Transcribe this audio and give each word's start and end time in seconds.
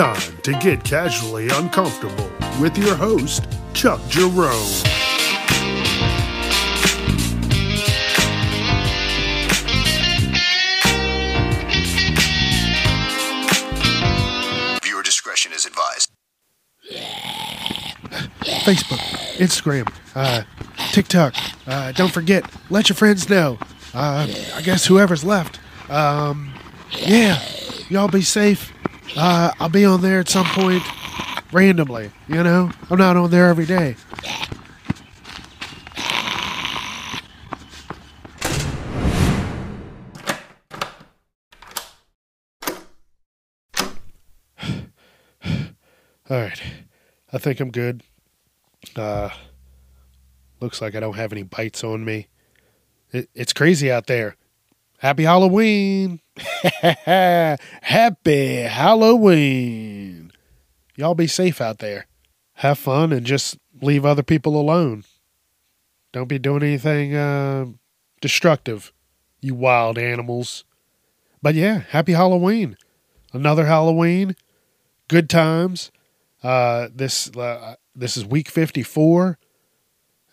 Time 0.00 0.38
to 0.44 0.52
get 0.54 0.82
casually 0.82 1.50
uncomfortable 1.50 2.30
with 2.58 2.78
your 2.78 2.94
host, 2.94 3.46
Chuck 3.74 4.00
Jerome. 4.08 4.50
Viewer 14.82 15.02
discretion 15.02 15.52
is 15.52 15.66
advised. 15.66 16.10
Facebook, 18.64 19.00
Instagram, 19.36 19.92
uh, 20.14 20.44
TikTok. 20.92 21.34
Uh, 21.66 21.92
don't 21.92 22.10
forget, 22.10 22.50
let 22.70 22.88
your 22.88 22.96
friends 22.96 23.28
know. 23.28 23.58
Uh, 23.92 24.26
I 24.54 24.62
guess 24.62 24.86
whoever's 24.86 25.24
left. 25.26 25.60
Um, 25.90 26.54
yeah, 26.90 27.38
y'all 27.90 28.08
be 28.08 28.22
safe. 28.22 28.72
Uh, 29.16 29.50
I'll 29.58 29.68
be 29.68 29.84
on 29.84 30.02
there 30.02 30.20
at 30.20 30.28
some 30.28 30.46
point 30.46 30.82
randomly, 31.52 32.10
you 32.28 32.42
know? 32.42 32.70
I'm 32.88 32.98
not 32.98 33.16
on 33.16 33.30
there 33.30 33.48
every 33.48 33.66
day. 33.66 33.96
All 46.30 46.30
right. 46.30 46.62
I 47.32 47.38
think 47.38 47.60
I'm 47.60 47.70
good. 47.70 48.02
Uh, 48.96 49.30
looks 50.60 50.80
like 50.80 50.94
I 50.94 51.00
don't 51.00 51.16
have 51.16 51.32
any 51.32 51.42
bites 51.42 51.84
on 51.84 52.04
me. 52.04 52.28
It, 53.12 53.28
it's 53.34 53.52
crazy 53.52 53.90
out 53.90 54.06
there. 54.06 54.36
Happy 55.00 55.24
Halloween. 55.24 56.20
Happy 56.82 58.56
Halloween. 58.56 60.30
Y'all 60.94 61.14
be 61.14 61.26
safe 61.26 61.58
out 61.62 61.78
there. 61.78 62.06
Have 62.56 62.78
fun 62.78 63.10
and 63.10 63.24
just 63.24 63.56
leave 63.80 64.04
other 64.04 64.22
people 64.22 64.60
alone. 64.60 65.04
Don't 66.12 66.28
be 66.28 66.38
doing 66.38 66.62
anything 66.62 67.14
uh, 67.14 67.68
destructive, 68.20 68.92
you 69.40 69.54
wild 69.54 69.96
animals. 69.96 70.66
But 71.40 71.54
yeah, 71.54 71.78
happy 71.88 72.12
Halloween. 72.12 72.76
Another 73.32 73.64
Halloween. 73.64 74.36
Good 75.08 75.30
times. 75.30 75.90
Uh, 76.42 76.88
this 76.94 77.34
uh, 77.34 77.76
this 77.94 78.18
is 78.18 78.26
week 78.26 78.50
54 78.50 79.38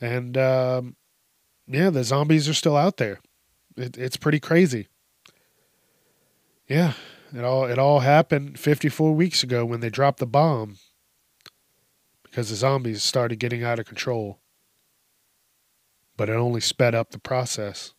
and 0.02 0.38
um, 0.38 0.96
yeah 1.68 1.90
the 1.90 2.04
zombies 2.04 2.48
are 2.48 2.54
still 2.54 2.78
out 2.78 2.96
there 2.98 3.20
it, 3.78 3.98
it's 3.98 4.18
pretty 4.18 4.40
crazy. 4.40 4.88
Yeah 6.68 6.94
it 7.34 7.44
all 7.44 7.66
it 7.66 7.78
all 7.78 8.00
happened 8.00 8.60
54 8.60 9.14
weeks 9.14 9.44
ago 9.44 9.66
when 9.66 9.80
they 9.80 9.90
dropped 9.90 10.20
the 10.20 10.26
bomb 10.26 10.78
because 12.24 12.50
the 12.50 12.56
zombies 12.56 13.04
started 13.04 13.40
getting 13.40 13.64
out 13.64 13.80
of 13.80 13.86
control. 13.86 14.40
But 16.16 16.30
it 16.30 16.34
only 16.34 16.62
sped 16.62 16.96
up 16.96 17.12
the 17.12 17.20
process. 17.20 17.94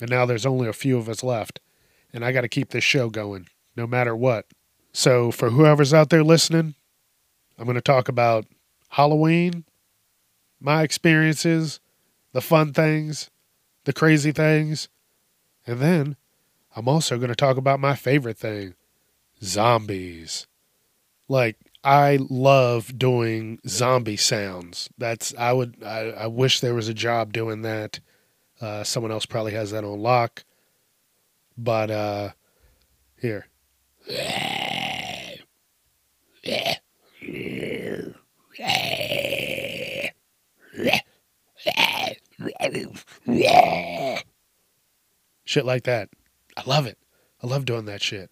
And 0.00 0.10
now 0.10 0.26
there's 0.26 0.46
only 0.46 0.68
a 0.68 0.72
few 0.72 0.98
of 0.98 1.08
us 1.08 1.22
left 1.22 1.60
and 2.12 2.24
i 2.24 2.32
got 2.32 2.40
to 2.40 2.48
keep 2.48 2.70
this 2.70 2.84
show 2.84 3.08
going 3.10 3.46
no 3.76 3.86
matter 3.86 4.16
what. 4.16 4.46
So 4.92 5.30
for 5.30 5.50
whoever's 5.50 5.94
out 5.94 6.10
there 6.10 6.24
listening 6.24 6.74
i'm 7.58 7.66
going 7.66 7.74
to 7.76 7.80
talk 7.80 8.08
about 8.08 8.46
halloween 8.90 9.64
my 10.62 10.82
experiences, 10.82 11.80
the 12.32 12.42
fun 12.42 12.74
things, 12.74 13.30
the 13.90 13.98
crazy 13.98 14.30
things. 14.30 14.88
And 15.66 15.80
then 15.80 16.16
I'm 16.76 16.86
also 16.86 17.16
going 17.16 17.30
to 17.30 17.34
talk 17.34 17.56
about 17.56 17.80
my 17.80 17.96
favorite 17.96 18.38
thing 18.38 18.74
zombies. 19.42 20.46
Like, 21.28 21.56
I 21.82 22.18
love 22.30 22.96
doing 22.96 23.58
zombie 23.66 24.16
sounds. 24.16 24.90
That's, 24.96 25.34
I 25.36 25.52
would, 25.52 25.82
I, 25.84 26.10
I 26.10 26.26
wish 26.28 26.60
there 26.60 26.74
was 26.74 26.86
a 26.86 26.94
job 26.94 27.32
doing 27.32 27.62
that. 27.62 27.98
Uh, 28.60 28.84
someone 28.84 29.10
else 29.10 29.26
probably 29.26 29.54
has 29.54 29.72
that 29.72 29.82
on 29.82 29.98
lock. 29.98 30.44
But, 31.58 31.90
uh, 31.90 32.30
here. 33.20 33.46
Shit 45.44 45.64
like 45.64 45.84
that. 45.84 46.08
I 46.56 46.62
love 46.66 46.86
it. 46.86 46.98
I 47.42 47.46
love 47.46 47.64
doing 47.64 47.84
that 47.86 48.02
shit. 48.02 48.30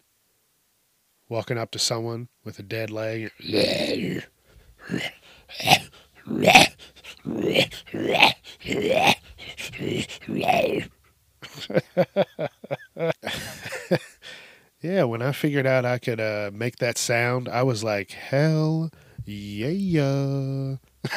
Walking 1.28 1.58
up 1.58 1.70
to 1.72 1.78
someone 1.78 2.28
with 2.44 2.58
a 2.58 2.62
dead 2.62 2.90
leg. 2.90 3.30
yeah, 14.80 15.04
when 15.04 15.22
I 15.22 15.32
figured 15.32 15.66
out 15.66 15.84
I 15.84 15.98
could 15.98 16.20
uh, 16.20 16.50
make 16.52 16.76
that 16.76 16.96
sound, 16.98 17.48
I 17.48 17.62
was 17.62 17.84
like, 17.84 18.10
hell 18.12 18.90
yeah. 19.24 20.76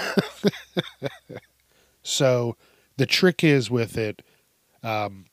so 2.04 2.58
the 2.98 3.06
trick 3.06 3.44
is 3.44 3.70
with 3.70 3.98
it, 3.98 4.22
um, 4.84 5.26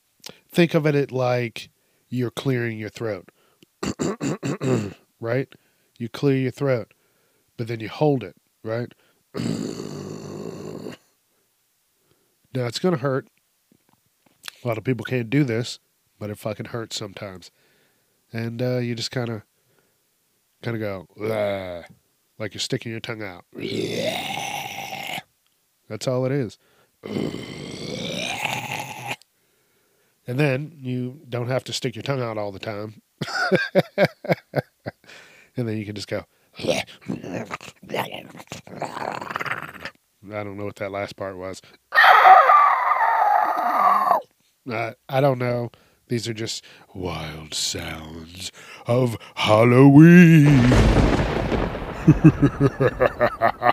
think 0.47 0.73
of 0.73 0.85
it 0.85 1.11
like 1.11 1.69
you're 2.09 2.31
clearing 2.31 2.77
your 2.77 2.89
throat, 2.89 3.29
right? 5.19 5.47
You 5.97 6.09
clear 6.09 6.37
your 6.37 6.51
throat, 6.51 6.93
but 7.57 7.67
then 7.67 7.79
you 7.79 7.89
hold 7.89 8.23
it, 8.23 8.35
right? 8.63 8.93
now 12.53 12.65
it's 12.65 12.79
going 12.79 12.95
to 12.95 13.01
hurt. 13.01 13.27
A 14.63 14.67
lot 14.67 14.77
of 14.77 14.83
people 14.83 15.05
can't 15.05 15.29
do 15.29 15.43
this, 15.43 15.79
but 16.19 16.29
it 16.29 16.37
fucking 16.37 16.67
hurts 16.67 16.97
sometimes. 16.97 17.51
And 18.33 18.61
uh, 18.61 18.77
you 18.77 18.95
just 18.95 19.11
kind 19.11 19.29
of, 19.29 19.41
kind 20.61 20.75
of 20.75 20.81
go, 20.81 21.07
like 22.37 22.53
you're 22.53 22.59
sticking 22.59 22.91
your 22.91 22.99
tongue 22.99 23.23
out. 23.23 23.45
That's 25.87 26.07
all 26.07 26.25
it 26.25 26.31
is. 26.31 26.57
And 27.03 27.45
then 30.39 30.73
you 30.79 31.21
don't 31.27 31.47
have 31.47 31.63
to 31.65 31.73
stick 31.73 31.95
your 31.95 32.03
tongue 32.03 32.21
out 32.21 32.37
all 32.37 32.51
the 32.51 32.59
time. 32.59 33.01
and 35.57 35.67
then 35.67 35.77
you 35.77 35.85
can 35.85 35.95
just 35.95 36.07
go. 36.07 36.25
I 36.57 36.83
don't 40.27 40.57
know 40.57 40.65
what 40.65 40.75
that 40.75 40.91
last 40.91 41.15
part 41.15 41.37
was. 41.37 41.61
Uh, 44.69 44.91
I 45.07 45.21
don't 45.21 45.39
know. 45.39 45.71
These 46.09 46.27
are 46.27 46.33
just 46.33 46.63
wild 46.93 47.53
sounds 47.55 48.51
of 48.85 49.17
Halloween. 49.35 50.59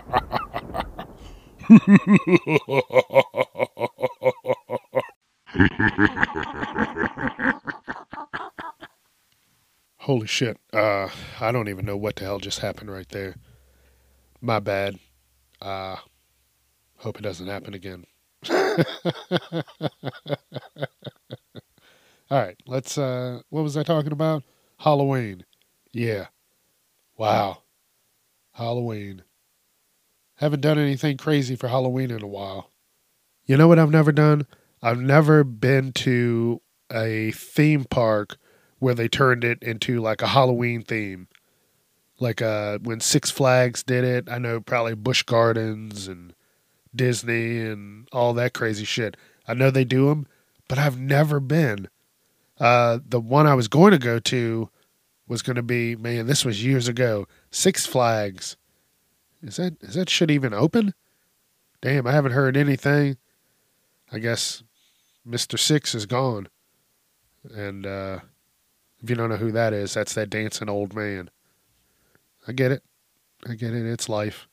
Holy 9.97 10.27
shit. 10.27 10.57
Uh, 10.71 11.09
I 11.41 11.51
don't 11.51 11.67
even 11.67 11.85
know 11.85 11.97
what 11.97 12.15
the 12.15 12.25
hell 12.25 12.39
just 12.39 12.59
happened 12.59 12.91
right 12.91 13.07
there. 13.09 13.35
My 14.41 14.59
bad. 14.59 14.99
Uh, 15.61 15.97
hope 16.97 17.19
it 17.19 17.23
doesn't 17.23 17.47
happen 17.47 17.73
again. 17.73 18.05
All 22.29 22.39
right, 22.39 22.57
let's 22.65 22.97
uh 22.97 23.41
what 23.49 23.63
was 23.63 23.77
I 23.77 23.83
talking 23.83 24.11
about? 24.11 24.43
Halloween. 24.79 25.45
Yeah. 25.91 26.27
Wow. 27.17 27.63
Halloween. 28.51 29.23
Haven't 30.37 30.61
done 30.61 30.77
anything 30.77 31.17
crazy 31.17 31.55
for 31.55 31.67
Halloween 31.67 32.11
in 32.11 32.21
a 32.21 32.27
while. 32.27 32.71
You 33.45 33.57
know 33.57 33.67
what 33.67 33.79
I've 33.79 33.89
never 33.89 34.11
done? 34.11 34.45
I've 34.83 34.99
never 34.99 35.43
been 35.43 35.91
to 35.93 36.61
a 36.91 37.31
theme 37.31 37.85
park 37.85 38.37
where 38.79 38.93
they 38.93 39.07
turned 39.07 39.43
it 39.43 39.61
into 39.63 39.99
like 39.99 40.21
a 40.21 40.27
Halloween 40.27 40.83
theme. 40.83 41.27
Like 42.19 42.41
uh 42.41 42.77
when 42.79 42.99
Six 42.99 43.31
Flags 43.31 43.81
did 43.83 44.03
it, 44.03 44.29
I 44.29 44.37
know 44.37 44.59
probably 44.59 44.93
Busch 44.93 45.23
Gardens 45.23 46.07
and 46.07 46.33
Disney 46.95 47.59
and 47.59 48.07
all 48.11 48.33
that 48.33 48.53
crazy 48.53 48.85
shit. 48.85 49.17
I 49.47 49.55
know 49.55 49.71
they 49.71 49.85
do 49.85 50.09
them, 50.09 50.27
but 50.67 50.77
I've 50.77 50.99
never 50.99 51.39
been. 51.39 51.89
Uh 52.59 52.99
the 53.07 53.19
one 53.19 53.47
I 53.47 53.55
was 53.55 53.67
going 53.67 53.91
to 53.91 53.97
go 53.97 54.19
to 54.19 54.69
was 55.27 55.41
going 55.41 55.55
to 55.55 55.63
be 55.63 55.95
man, 55.95 56.27
this 56.27 56.45
was 56.45 56.63
years 56.63 56.87
ago. 56.87 57.27
Six 57.49 57.87
Flags. 57.87 58.55
Is 59.41 59.57
that 59.57 59.77
is 59.81 59.95
that 59.95 60.09
shit 60.09 60.31
even 60.31 60.53
open? 60.53 60.93
Damn, 61.81 62.07
I 62.07 62.11
haven't 62.11 62.31
heard 62.31 62.57
anything. 62.57 63.17
I 64.11 64.19
guess 64.19 64.63
Mr. 65.27 65.59
Six 65.59 65.93
is 65.93 66.05
gone. 66.05 66.47
And 67.53 67.85
uh 67.85 68.19
if 69.01 69.09
you 69.09 69.15
don't 69.15 69.29
know 69.29 69.37
who 69.37 69.51
that 69.51 69.73
is, 69.73 69.93
that's 69.93 70.13
that 70.15 70.29
dancing 70.29 70.69
old 70.69 70.95
man. 70.95 71.29
I 72.47 72.51
get 72.51 72.71
it. 72.71 72.83
I 73.47 73.53
get 73.53 73.73
it. 73.73 73.85
It's 73.85 74.09
life. 74.09 74.47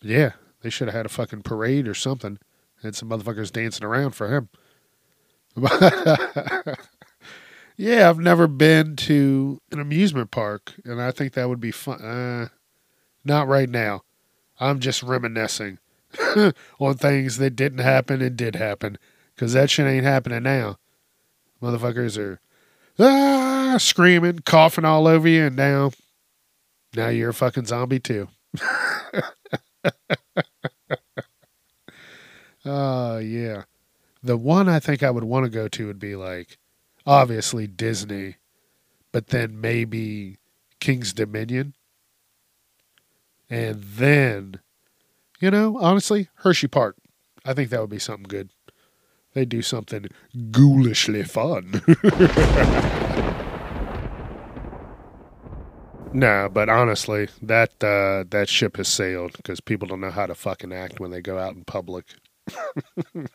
But 0.00 0.10
yeah, 0.10 0.32
they 0.62 0.70
should 0.70 0.88
have 0.88 0.94
had 0.96 1.06
a 1.06 1.10
fucking 1.10 1.42
parade 1.42 1.86
or 1.86 1.94
something. 1.94 2.38
And 2.82 2.94
some 2.94 3.08
motherfuckers 3.08 3.52
dancing 3.52 3.84
around 3.84 4.12
for 4.12 4.34
him. 4.34 4.48
yeah, 7.76 8.08
I've 8.08 8.18
never 8.18 8.46
been 8.46 8.96
to 8.96 9.60
an 9.72 9.80
amusement 9.80 10.30
park, 10.30 10.74
and 10.84 11.00
I 11.00 11.10
think 11.10 11.32
that 11.32 11.48
would 11.48 11.60
be 11.60 11.70
fun. 11.70 12.02
Uh, 12.02 12.48
not 13.26 13.48
right 13.48 13.68
now. 13.68 14.02
I'm 14.58 14.80
just 14.80 15.02
reminiscing 15.02 15.78
on 16.78 16.94
things 16.94 17.38
that 17.38 17.56
didn't 17.56 17.78
happen 17.78 18.22
and 18.22 18.36
did 18.36 18.56
happen, 18.56 18.98
because 19.34 19.52
that 19.52 19.70
shit 19.70 19.86
ain't 19.86 20.04
happening 20.04 20.42
now. 20.42 20.78
Motherfuckers 21.62 22.18
are 22.18 22.40
ah, 22.98 23.76
screaming, 23.78 24.40
coughing 24.40 24.84
all 24.84 25.06
over 25.06 25.28
you, 25.28 25.46
and 25.46 25.56
now, 25.56 25.90
now 26.94 27.08
you're 27.08 27.30
a 27.30 27.34
fucking 27.34 27.66
zombie 27.66 28.00
too. 28.00 28.28
Oh, 32.66 33.14
uh, 33.14 33.18
yeah. 33.18 33.62
The 34.22 34.36
one 34.36 34.68
I 34.68 34.80
think 34.80 35.02
I 35.02 35.10
would 35.10 35.24
want 35.24 35.44
to 35.44 35.50
go 35.50 35.68
to 35.68 35.86
would 35.86 36.00
be 36.00 36.16
like, 36.16 36.58
obviously 37.06 37.68
Disney, 37.68 38.36
but 39.12 39.28
then 39.28 39.60
maybe 39.60 40.38
King's 40.80 41.12
Dominion. 41.12 41.74
And 43.48 43.82
then, 43.82 44.60
you 45.40 45.50
know, 45.50 45.78
honestly, 45.78 46.28
Hershey 46.36 46.68
Park. 46.68 46.96
I 47.44 47.54
think 47.54 47.70
that 47.70 47.80
would 47.80 47.90
be 47.90 47.98
something 47.98 48.26
good. 48.28 48.50
They 49.34 49.44
do 49.44 49.62
something 49.62 50.06
ghoulishly 50.50 51.22
fun. 51.22 51.82
nah, 56.12 56.48
but 56.48 56.68
honestly, 56.68 57.28
that 57.42 57.84
uh, 57.84 58.24
that 58.30 58.48
ship 58.48 58.78
has 58.78 58.88
sailed 58.88 59.34
because 59.36 59.60
people 59.60 59.86
don't 59.86 60.00
know 60.00 60.10
how 60.10 60.26
to 60.26 60.34
fucking 60.34 60.72
act 60.72 60.98
when 60.98 61.10
they 61.10 61.20
go 61.20 61.38
out 61.38 61.54
in 61.54 61.64
public. 61.64 62.06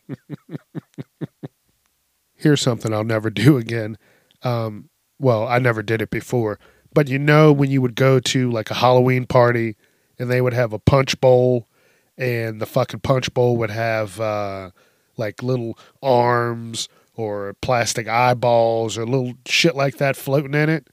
Here's 2.36 2.62
something 2.62 2.92
I'll 2.94 3.04
never 3.04 3.30
do 3.30 3.58
again. 3.58 3.98
Um, 4.42 4.90
well, 5.20 5.48
I 5.48 5.60
never 5.60 5.84
did 5.84 6.02
it 6.02 6.10
before, 6.10 6.60
but 6.94 7.08
you 7.08 7.20
know 7.20 7.54
when 7.54 7.70
you 7.70 7.80
would 7.82 7.96
go 7.96 8.20
to 8.20 8.50
like 8.50 8.72
a 8.72 8.76
Halloween 8.76 9.28
party 9.28 9.78
and 10.22 10.30
they 10.30 10.40
would 10.40 10.54
have 10.54 10.72
a 10.72 10.80
punch 10.80 11.20
bowl 11.20 11.68
and 12.16 12.62
the 12.62 12.68
fucking 12.68 13.00
punch 13.00 13.34
bowl 13.34 13.58
would 13.58 13.72
have 13.72 14.20
uh, 14.20 14.70
like 15.18 15.42
little 15.42 15.78
arms 16.04 16.88
or 17.16 17.56
plastic 17.62 18.08
eyeballs 18.08 18.98
or 18.98 19.06
little 19.06 19.34
shit 19.48 19.76
like 19.76 19.98
that 19.98 20.16
floating 20.16 20.54
in 20.54 20.70
it. 20.70 20.88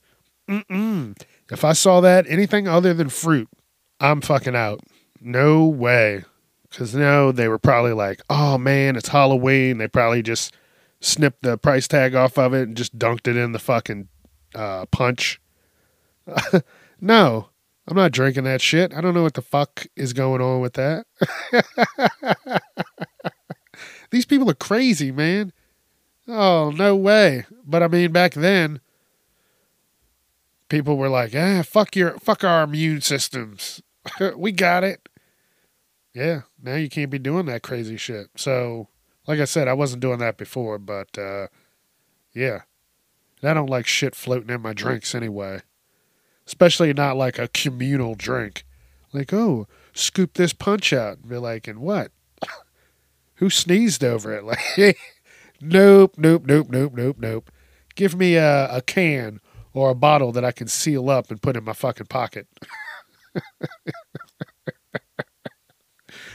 Mm-mm. 0.49 1.15
If 1.51 1.63
I 1.63 1.73
saw 1.73 2.01
that, 2.01 2.25
anything 2.27 2.67
other 2.67 2.93
than 2.95 3.09
fruit, 3.09 3.47
I'm 3.99 4.21
fucking 4.21 4.55
out. 4.55 4.79
No 5.21 5.65
way. 5.65 6.23
Because 6.67 6.95
no, 6.95 7.31
they 7.31 7.47
were 7.47 7.59
probably 7.59 7.93
like, 7.93 8.21
oh 8.31 8.57
man, 8.57 8.95
it's 8.95 9.09
Halloween. 9.09 9.77
They 9.77 9.87
probably 9.87 10.23
just 10.23 10.55
snipped 11.01 11.43
the 11.43 11.57
price 11.57 11.87
tag 11.87 12.15
off 12.15 12.39
of 12.39 12.55
it 12.55 12.67
and 12.67 12.75
just 12.75 12.97
dunked 12.97 13.27
it 13.27 13.37
in 13.37 13.51
the 13.51 13.59
fucking 13.59 14.07
uh, 14.55 14.87
punch. 14.87 15.39
no, 16.99 17.49
I'm 17.89 17.95
not 17.95 18.11
drinking 18.11 18.45
that 18.45 18.61
shit. 18.61 18.93
I 18.93 19.01
don't 19.01 19.13
know 19.13 19.23
what 19.23 19.33
the 19.33 19.41
fuck 19.41 19.87
is 19.95 20.13
going 20.13 20.41
on 20.41 20.61
with 20.61 20.73
that. 20.73 21.05
These 24.11 24.25
people 24.25 24.49
are 24.49 24.55
crazy, 24.55 25.11
man. 25.11 25.51
Oh, 26.27 26.71
no 26.71 26.95
way. 26.95 27.45
But 27.65 27.83
I 27.83 27.87
mean, 27.87 28.11
back 28.11 28.33
then, 28.35 28.79
people 30.69 30.97
were 30.97 31.09
like, 31.09 31.33
ah, 31.35 31.63
fuck 31.63 31.95
your, 31.95 32.11
fuck 32.19 32.43
our 32.43 32.63
immune 32.63 33.01
systems. 33.01 33.81
we 34.35 34.51
got 34.51 34.83
it 34.83 35.09
yeah, 36.13 36.41
now 36.61 36.75
you 36.75 36.89
can't 36.89 37.11
be 37.11 37.19
doing 37.19 37.45
that 37.45 37.61
crazy 37.61 37.97
shit. 37.97 38.27
So, 38.35 38.87
like 39.27 39.39
I 39.39 39.45
said, 39.45 39.67
I 39.67 39.73
wasn't 39.73 40.01
doing 40.01 40.19
that 40.19 40.37
before, 40.37 40.77
but 40.77 41.17
uh, 41.17 41.47
yeah, 42.33 42.63
I 43.43 43.53
don't 43.53 43.69
like 43.69 43.87
shit 43.87 44.15
floating 44.15 44.49
in 44.49 44.61
my 44.61 44.73
drinks 44.73 45.13
anyway. 45.13 45.61
Especially 46.49 46.91
not 46.93 47.15
like 47.15 47.37
a 47.37 47.47
communal 47.47 48.15
drink. 48.15 48.65
Like, 49.13 49.31
oh, 49.31 49.67
scoop 49.93 50.33
this 50.33 50.51
punch 50.51 50.91
out. 50.91 51.19
And 51.19 51.29
be 51.29 51.37
like, 51.37 51.67
and 51.67 51.77
what? 51.77 52.11
Who 53.35 53.51
sneezed 53.51 54.03
over 54.03 54.33
it? 54.33 54.43
Like, 54.79 54.97
nope, 55.61 56.15
nope, 56.17 56.43
nope, 56.47 56.69
nope, 56.71 56.93
nope, 56.95 57.17
nope. 57.19 57.51
Give 57.93 58.15
me 58.15 58.33
a, 58.33 58.67
a 58.77 58.81
can 58.81 59.41
or 59.73 59.91
a 59.91 59.95
bottle 59.95 60.31
that 60.31 60.43
I 60.43 60.51
can 60.51 60.67
seal 60.67 61.11
up 61.11 61.29
and 61.29 61.39
put 61.39 61.55
in 61.55 61.63
my 61.63 61.73
fucking 61.73 62.07
pocket. 62.07 62.47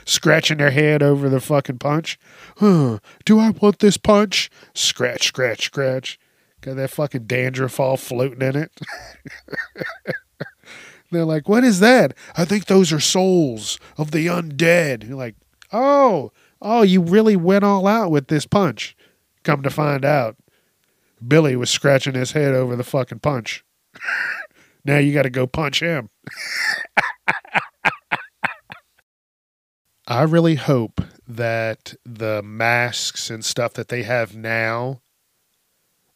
scratching 0.04 0.58
their 0.58 0.70
head 0.70 1.02
over 1.02 1.28
the 1.28 1.40
fucking 1.40 1.78
punch. 1.78 2.20
Huh, 2.58 3.00
do 3.24 3.40
I 3.40 3.50
want 3.50 3.80
this 3.80 3.96
punch? 3.96 4.48
Scratch, 4.74 5.26
scratch, 5.26 5.64
scratch. 5.64 6.20
Got 6.64 6.76
that 6.76 6.90
fucking 6.90 7.24
dandruff 7.24 7.78
all 7.78 7.98
floating 7.98 8.40
in 8.40 8.56
it. 8.56 8.80
They're 11.10 11.26
like, 11.26 11.46
what 11.46 11.62
is 11.62 11.80
that? 11.80 12.16
I 12.38 12.46
think 12.46 12.64
those 12.64 12.90
are 12.90 13.00
souls 13.00 13.78
of 13.98 14.12
the 14.12 14.28
undead. 14.28 15.06
You're 15.06 15.18
like, 15.18 15.34
oh, 15.74 16.32
oh, 16.62 16.80
you 16.80 17.02
really 17.02 17.36
went 17.36 17.64
all 17.64 17.86
out 17.86 18.10
with 18.10 18.28
this 18.28 18.46
punch. 18.46 18.96
Come 19.42 19.62
to 19.62 19.68
find 19.68 20.06
out, 20.06 20.36
Billy 21.26 21.54
was 21.54 21.68
scratching 21.68 22.14
his 22.14 22.32
head 22.32 22.54
over 22.54 22.76
the 22.76 22.82
fucking 22.82 23.18
punch. 23.18 23.62
now 24.86 24.96
you 24.96 25.12
got 25.12 25.24
to 25.24 25.30
go 25.30 25.46
punch 25.46 25.80
him. 25.80 26.08
I 30.08 30.22
really 30.22 30.54
hope 30.54 31.02
that 31.28 31.94
the 32.06 32.42
masks 32.42 33.28
and 33.28 33.44
stuff 33.44 33.74
that 33.74 33.88
they 33.88 34.04
have 34.04 34.34
now 34.34 35.02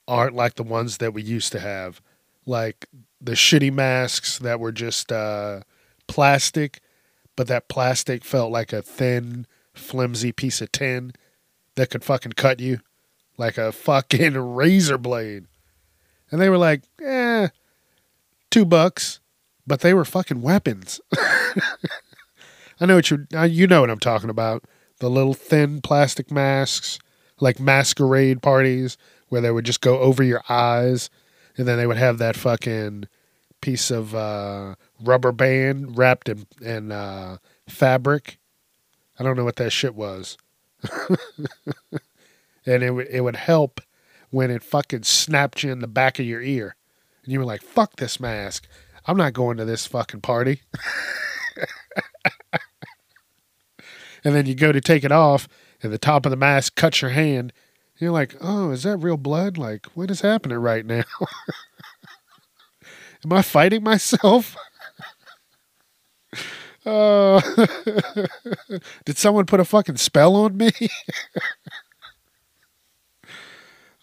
aren't 0.08 0.34
like 0.34 0.54
the 0.54 0.64
ones 0.64 0.98
that 0.98 1.14
we 1.14 1.22
used 1.22 1.52
to 1.52 1.60
have. 1.60 2.00
Like 2.46 2.86
the 3.20 3.32
shitty 3.32 3.72
masks 3.72 4.38
that 4.38 4.58
were 4.58 4.72
just 4.72 5.12
uh, 5.12 5.60
plastic, 6.08 6.80
but 7.36 7.46
that 7.46 7.68
plastic 7.68 8.24
felt 8.24 8.50
like 8.50 8.72
a 8.72 8.82
thin, 8.82 9.46
flimsy 9.74 10.32
piece 10.32 10.60
of 10.60 10.72
tin 10.72 11.12
that 11.76 11.90
could 11.90 12.02
fucking 12.02 12.32
cut 12.32 12.58
you 12.58 12.80
like 13.38 13.56
a 13.56 13.72
fucking 13.72 14.36
razor 14.54 14.98
blade. 14.98 15.46
And 16.30 16.40
they 16.40 16.50
were 16.50 16.58
like, 16.58 16.82
eh, 17.02 17.48
two 18.50 18.66
bucks, 18.66 19.20
but 19.66 19.80
they 19.80 19.94
were 19.94 20.04
fucking 20.04 20.42
weapons. 20.42 21.00
I 22.80 22.86
know 22.86 22.96
what 22.96 23.10
you 23.10 23.26
you 23.48 23.66
know 23.66 23.80
what 23.80 23.90
I'm 23.90 23.98
talking 23.98 24.28
about. 24.30 24.64
The 24.98 25.08
little 25.08 25.34
thin 25.34 25.80
plastic 25.80 26.30
masks, 26.30 26.98
like 27.40 27.58
masquerade 27.58 28.42
parties 28.42 28.98
where 29.28 29.40
they 29.40 29.50
would 29.50 29.64
just 29.64 29.80
go 29.80 29.98
over 29.98 30.22
your 30.22 30.42
eyes, 30.48 31.10
and 31.56 31.66
then 31.66 31.76
they 31.78 31.86
would 31.86 31.96
have 31.96 32.18
that 32.18 32.36
fucking 32.36 33.08
piece 33.60 33.90
of 33.90 34.14
uh, 34.14 34.74
rubber 35.02 35.32
band 35.32 35.98
wrapped 35.98 36.28
in, 36.28 36.46
in 36.60 36.92
uh, 36.92 37.38
fabric. 37.68 38.38
I 39.18 39.24
don't 39.24 39.36
know 39.36 39.44
what 39.44 39.56
that 39.56 39.70
shit 39.70 39.94
was. 39.94 40.36
and 42.66 42.82
it 42.82 42.90
would 42.90 43.08
it 43.08 43.22
would 43.22 43.36
help 43.36 43.80
when 44.30 44.50
it 44.50 44.62
fucking 44.62 45.02
snapped 45.02 45.62
you 45.62 45.72
in 45.72 45.80
the 45.80 45.88
back 45.88 46.18
of 46.18 46.26
your 46.26 46.42
ear, 46.42 46.76
and 47.24 47.32
you 47.32 47.38
were 47.38 47.44
like, 47.44 47.62
"Fuck 47.62 47.96
this 47.96 48.20
mask! 48.20 48.68
I'm 49.06 49.16
not 49.16 49.32
going 49.32 49.56
to 49.56 49.64
this 49.64 49.86
fucking 49.86 50.20
party." 50.20 50.62
and 54.24 54.34
then 54.34 54.46
you 54.46 54.54
go 54.54 54.70
to 54.70 54.80
take 54.80 55.02
it 55.02 55.12
off, 55.12 55.48
and 55.82 55.92
the 55.92 55.98
top 55.98 56.24
of 56.26 56.30
the 56.30 56.36
mask 56.36 56.76
cuts 56.76 57.02
your 57.02 57.10
hand. 57.10 57.52
You're 57.98 58.12
like, 58.12 58.36
oh, 58.40 58.70
is 58.70 58.84
that 58.84 58.98
real 58.98 59.16
blood? 59.16 59.58
Like, 59.58 59.86
what 59.94 60.10
is 60.10 60.20
happening 60.20 60.58
right 60.58 60.86
now? 60.86 61.02
Am 63.24 63.32
I 63.32 63.42
fighting 63.42 63.82
myself? 63.82 64.56
uh, 66.86 67.40
did 69.04 69.18
someone 69.18 69.46
put 69.46 69.60
a 69.60 69.64
fucking 69.64 69.96
spell 69.96 70.36
on 70.36 70.56
me? 70.56 70.70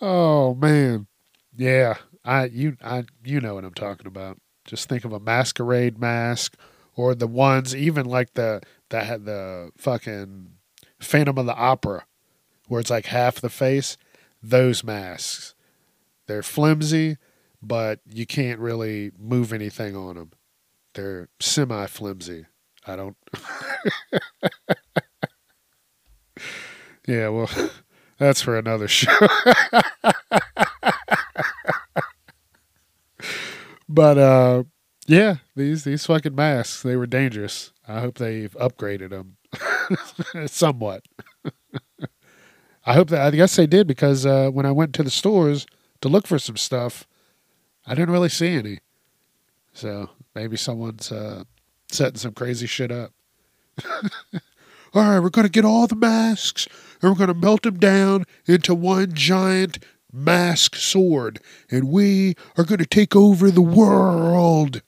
oh 0.02 0.56
man, 0.56 1.08
yeah, 1.56 1.96
I 2.24 2.46
you 2.46 2.78
I 2.84 3.06
you 3.24 3.40
know 3.40 3.56
what 3.56 3.64
I'm 3.64 3.74
talking 3.74 4.08
about. 4.08 4.40
Just 4.66 4.90
think 4.90 5.06
of 5.06 5.14
a 5.14 5.20
masquerade 5.20 5.98
mask, 5.98 6.56
or 6.96 7.16
the 7.16 7.28
ones 7.28 7.75
even 7.75 8.06
like 8.06 8.34
the 8.34 8.62
had 8.92 9.25
the 9.25 9.72
fucking 9.78 10.50
Phantom 11.00 11.38
of 11.38 11.46
the 11.46 11.56
Opera, 11.56 12.06
where 12.67 12.81
it's 12.81 12.89
like 12.89 13.05
half 13.07 13.41
the 13.41 13.50
face. 13.50 13.98
Those 14.41 14.84
masks, 14.84 15.55
they're 16.27 16.43
flimsy, 16.43 17.17
but 17.62 18.00
you 18.07 18.25
can't 18.27 18.60
really 18.60 19.12
move 19.19 19.51
anything 19.53 19.95
on 19.95 20.15
them. 20.15 20.31
They're 20.93 21.29
semi 21.39 21.88
flimsy. 21.88 22.45
I 22.88 22.95
don't. 22.95 23.17
yeah, 27.07 27.29
well, 27.29 27.50
that's 28.17 28.41
for 28.41 28.57
another 28.57 28.88
show. 28.88 29.12
but 33.88 34.17
uh, 34.17 34.63
Yeah, 35.07 35.38
these 35.55 35.84
these 35.84 36.05
fucking 36.05 36.36
masks, 36.36 36.81
they 36.84 36.95
were 36.95 37.07
dangerous. 37.07 37.72
I 37.88 38.00
hope 38.00 38.17
they've 38.17 38.51
upgraded 38.60 39.10
them 39.12 39.38
somewhat. 40.48 41.03
I 42.86 42.94
hope 42.94 43.10
that 43.10 43.22
I 43.22 43.32
guess 43.32 43.56
they 43.56 43.65
did 43.68 43.88
because 43.88 44.25
uh, 44.25 44.50
when 44.50 44.65
I 44.65 44.72
went 44.72 44.94
to 44.96 45.04
the 45.04 45.10
stores 45.10 45.65
to 46.01 46.10
look 46.10 46.27
for 46.27 46.38
some 46.38 46.58
stuff, 46.58 47.08
I 47.88 47.96
didn't 47.96 48.12
really 48.12 48.30
see 48.30 48.50
any. 48.50 48.80
So 49.74 50.12
maybe 50.36 50.56
someone's 50.56 51.12
uh, 51.12 51.46
setting 51.92 52.18
some 52.18 52.34
crazy 52.34 52.68
shit 52.68 52.92
up. 52.92 53.12
all 53.94 54.01
right, 54.94 55.20
we're 55.20 55.30
going 55.30 55.48
to 55.48 55.51
get 55.51 55.65
all 55.65 55.88
the 55.88 55.96
masks 55.96 56.68
and 57.01 57.12
we're 57.12 57.18
going 57.18 57.27
to 57.27 57.34
melt 57.34 57.63
them 57.63 57.80
down 57.80 58.25
into 58.46 58.75
one 58.75 59.13
giant 59.13 59.80
mask 60.13 60.75
sword, 60.75 61.39
and 61.70 61.89
we 61.89 62.36
are 62.58 62.63
going 62.63 62.80
to 62.80 62.86
take 62.86 63.15
over 63.15 63.51
the 63.51 63.62
world. 63.62 64.82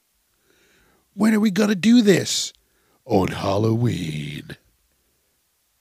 When 1.13 1.33
are 1.33 1.39
we 1.39 1.51
going 1.51 1.69
to 1.69 1.75
do 1.75 2.01
this? 2.01 2.53
On 3.05 3.27
Halloween. 3.27 4.55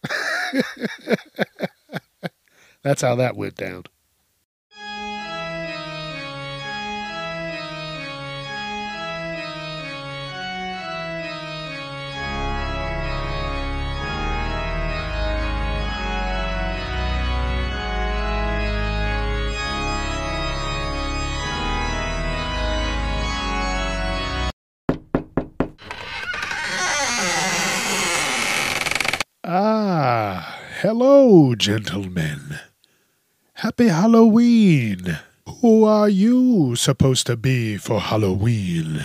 That's 2.87 3.03
how 3.03 3.17
that 3.17 3.35
went 3.35 3.57
down. 3.57 3.83
Ah, 29.43 30.61
hello, 30.81 31.57
gentlemen. 31.57 32.61
Happy 33.67 33.89
Halloween. 33.89 35.19
Who 35.61 35.83
are 35.83 36.09
you 36.09 36.77
supposed 36.77 37.27
to 37.27 37.37
be 37.37 37.77
for 37.77 37.99
Halloween? 37.99 39.05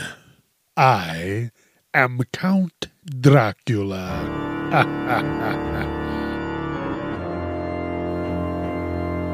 I 0.78 1.50
am 1.96 2.20
Count 2.32 2.90
Dracula. 3.04 4.22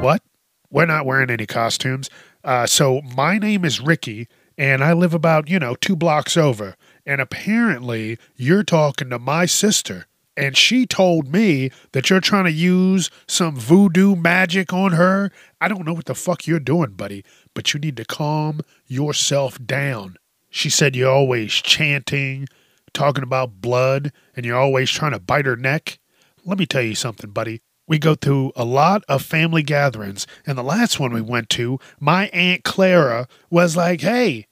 what? 0.00 0.22
We're 0.70 0.86
not 0.86 1.04
wearing 1.04 1.28
any 1.28 1.44
costumes. 1.44 2.08
Uh, 2.42 2.66
so 2.66 3.02
my 3.14 3.36
name 3.36 3.66
is 3.66 3.82
Ricky, 3.82 4.28
and 4.56 4.82
I 4.82 4.94
live 4.94 5.12
about, 5.12 5.50
you 5.50 5.58
know, 5.58 5.74
two 5.74 5.94
blocks 5.94 6.38
over. 6.38 6.74
And 7.04 7.20
apparently 7.20 8.16
you're 8.34 8.64
talking 8.64 9.10
to 9.10 9.18
my 9.18 9.44
sister 9.44 10.06
and 10.38 10.56
she 10.56 10.86
told 10.86 11.32
me 11.32 11.70
that 11.92 12.08
you're 12.08 12.20
trying 12.20 12.44
to 12.44 12.52
use 12.52 13.10
some 13.26 13.56
voodoo 13.56 14.14
magic 14.14 14.72
on 14.72 14.92
her. 14.92 15.32
I 15.60 15.66
don't 15.66 15.84
know 15.84 15.92
what 15.92 16.04
the 16.04 16.14
fuck 16.14 16.46
you're 16.46 16.60
doing, 16.60 16.92
buddy, 16.92 17.24
but 17.54 17.74
you 17.74 17.80
need 17.80 17.96
to 17.96 18.04
calm 18.04 18.60
yourself 18.86 19.58
down. 19.66 20.16
She 20.48 20.70
said 20.70 20.94
you're 20.94 21.10
always 21.10 21.52
chanting, 21.52 22.46
talking 22.94 23.24
about 23.24 23.60
blood, 23.60 24.12
and 24.36 24.46
you're 24.46 24.56
always 24.56 24.90
trying 24.90 25.12
to 25.12 25.18
bite 25.18 25.44
her 25.44 25.56
neck. 25.56 25.98
Let 26.44 26.58
me 26.58 26.66
tell 26.66 26.82
you 26.82 26.94
something, 26.94 27.30
buddy. 27.30 27.60
We 27.88 27.98
go 27.98 28.14
through 28.14 28.52
a 28.54 28.64
lot 28.64 29.02
of 29.08 29.22
family 29.22 29.64
gatherings, 29.64 30.26
and 30.46 30.56
the 30.56 30.62
last 30.62 31.00
one 31.00 31.12
we 31.12 31.20
went 31.20 31.50
to, 31.50 31.80
my 31.98 32.28
Aunt 32.28 32.62
Clara 32.62 33.26
was 33.50 33.76
like, 33.76 34.02
Hey, 34.02 34.46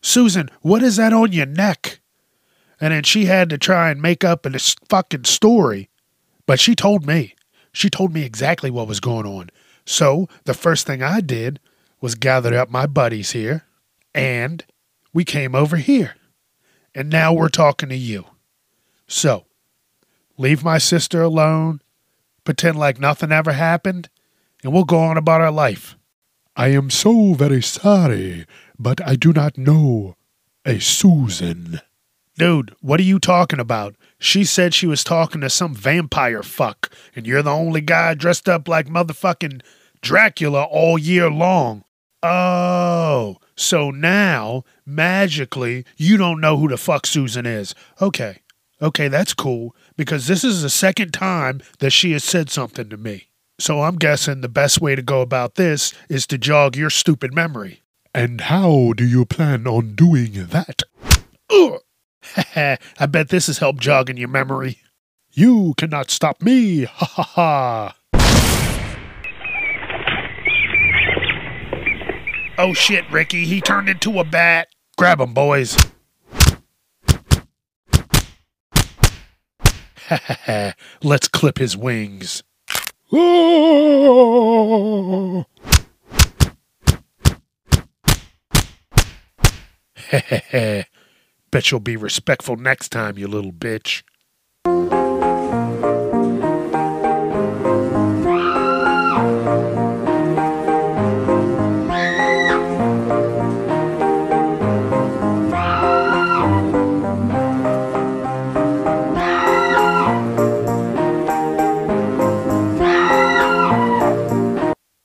Susan, 0.00 0.48
what 0.60 0.82
is 0.82 0.96
that 0.96 1.12
on 1.12 1.32
your 1.32 1.46
neck? 1.46 1.93
And 2.84 2.92
then 2.92 3.02
she 3.02 3.24
had 3.24 3.48
to 3.48 3.56
try 3.56 3.90
and 3.90 4.02
make 4.02 4.24
up 4.24 4.44
a 4.44 4.58
fucking 4.90 5.24
story. 5.24 5.88
But 6.44 6.60
she 6.60 6.74
told 6.74 7.06
me. 7.06 7.34
She 7.72 7.88
told 7.88 8.12
me 8.12 8.24
exactly 8.24 8.70
what 8.70 8.86
was 8.86 9.00
going 9.00 9.24
on. 9.24 9.48
So 9.86 10.28
the 10.44 10.52
first 10.52 10.86
thing 10.86 11.02
I 11.02 11.22
did 11.22 11.60
was 12.02 12.14
gather 12.14 12.54
up 12.54 12.68
my 12.68 12.84
buddies 12.84 13.30
here 13.30 13.64
and 14.14 14.62
we 15.14 15.24
came 15.24 15.54
over 15.54 15.78
here. 15.78 16.16
And 16.94 17.08
now 17.08 17.32
we're 17.32 17.48
talking 17.48 17.88
to 17.88 17.96
you. 17.96 18.26
So 19.06 19.46
leave 20.36 20.62
my 20.62 20.76
sister 20.76 21.22
alone, 21.22 21.80
pretend 22.44 22.78
like 22.78 23.00
nothing 23.00 23.32
ever 23.32 23.52
happened, 23.52 24.10
and 24.62 24.74
we'll 24.74 24.84
go 24.84 24.98
on 24.98 25.16
about 25.16 25.40
our 25.40 25.50
life. 25.50 25.96
I 26.54 26.68
am 26.68 26.90
so 26.90 27.32
very 27.32 27.62
sorry, 27.62 28.44
but 28.78 29.00
I 29.08 29.16
do 29.16 29.32
not 29.32 29.56
know 29.56 30.16
a 30.66 30.80
Susan. 30.80 31.80
Dude, 32.36 32.74
what 32.80 32.98
are 32.98 33.04
you 33.04 33.20
talking 33.20 33.60
about? 33.60 33.94
She 34.18 34.44
said 34.44 34.74
she 34.74 34.88
was 34.88 35.04
talking 35.04 35.40
to 35.42 35.50
some 35.50 35.72
vampire 35.72 36.42
fuck, 36.42 36.92
and 37.14 37.26
you're 37.26 37.42
the 37.42 37.50
only 37.50 37.80
guy 37.80 38.14
dressed 38.14 38.48
up 38.48 38.66
like 38.66 38.88
motherfucking 38.88 39.62
Dracula 40.00 40.64
all 40.64 40.98
year 40.98 41.30
long. 41.30 41.84
Oh, 42.24 43.36
so 43.54 43.90
now, 43.90 44.64
magically, 44.84 45.84
you 45.96 46.16
don't 46.16 46.40
know 46.40 46.56
who 46.56 46.68
the 46.68 46.76
fuck 46.76 47.06
Susan 47.06 47.46
is. 47.46 47.74
Okay, 48.02 48.38
okay, 48.82 49.06
that's 49.06 49.34
cool, 49.34 49.76
because 49.96 50.26
this 50.26 50.42
is 50.42 50.62
the 50.62 50.70
second 50.70 51.12
time 51.12 51.60
that 51.78 51.90
she 51.90 52.12
has 52.12 52.24
said 52.24 52.50
something 52.50 52.88
to 52.88 52.96
me. 52.96 53.28
So 53.60 53.82
I'm 53.82 53.96
guessing 53.96 54.40
the 54.40 54.48
best 54.48 54.80
way 54.80 54.96
to 54.96 55.02
go 55.02 55.20
about 55.20 55.54
this 55.54 55.94
is 56.08 56.26
to 56.26 56.38
jog 56.38 56.76
your 56.76 56.90
stupid 56.90 57.32
memory. 57.32 57.82
And 58.12 58.40
how 58.40 58.92
do 58.96 59.06
you 59.06 59.24
plan 59.24 59.68
on 59.68 59.94
doing 59.94 60.32
that? 60.46 60.82
Ugh. 61.50 61.80
I 62.56 63.06
bet 63.08 63.28
this 63.28 63.46
has 63.46 63.58
helped 63.58 63.80
jogging 63.80 64.16
your 64.16 64.28
memory. 64.28 64.78
You 65.32 65.74
cannot 65.76 66.10
stop 66.10 66.42
me! 66.42 66.84
Ha 66.94 67.06
ha 67.06 67.22
ha! 67.22 67.96
Oh 72.56 72.72
shit, 72.72 73.04
Ricky, 73.10 73.44
he 73.44 73.60
turned 73.60 73.88
into 73.88 74.20
a 74.20 74.24
bat. 74.24 74.68
Grab 74.96 75.20
him, 75.20 75.34
boys. 75.34 75.76
Let's 81.02 81.26
clip 81.28 81.58
his 81.58 81.76
wings. 81.76 82.44
Oh! 83.12 84.24
Bet 91.54 91.70
you'll 91.70 91.78
be 91.78 91.96
respectful 91.96 92.56
next 92.56 92.88
time, 92.88 93.16
you 93.16 93.28
little 93.28 93.52
bitch. 93.52 94.02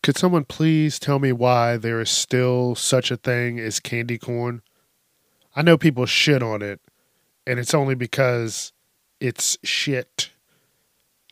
Could 0.02 0.18
someone 0.18 0.46
please 0.46 0.98
tell 0.98 1.20
me 1.20 1.32
why 1.32 1.78
there 1.78 2.02
is 2.02 2.10
still 2.10 2.74
such 2.74 3.12
a 3.12 3.18
thing 3.18 3.60
as 3.60 3.80
candy 3.80 4.18
corn? 4.18 4.64
I 5.60 5.62
know 5.62 5.78
people 5.78 6.06
shit 6.06 6.42
on 6.42 6.62
it, 6.62 6.80
and 7.46 7.60
it's 7.60 7.74
only 7.74 7.94
because 7.94 8.72
it's 9.20 9.58
shit. 9.62 10.30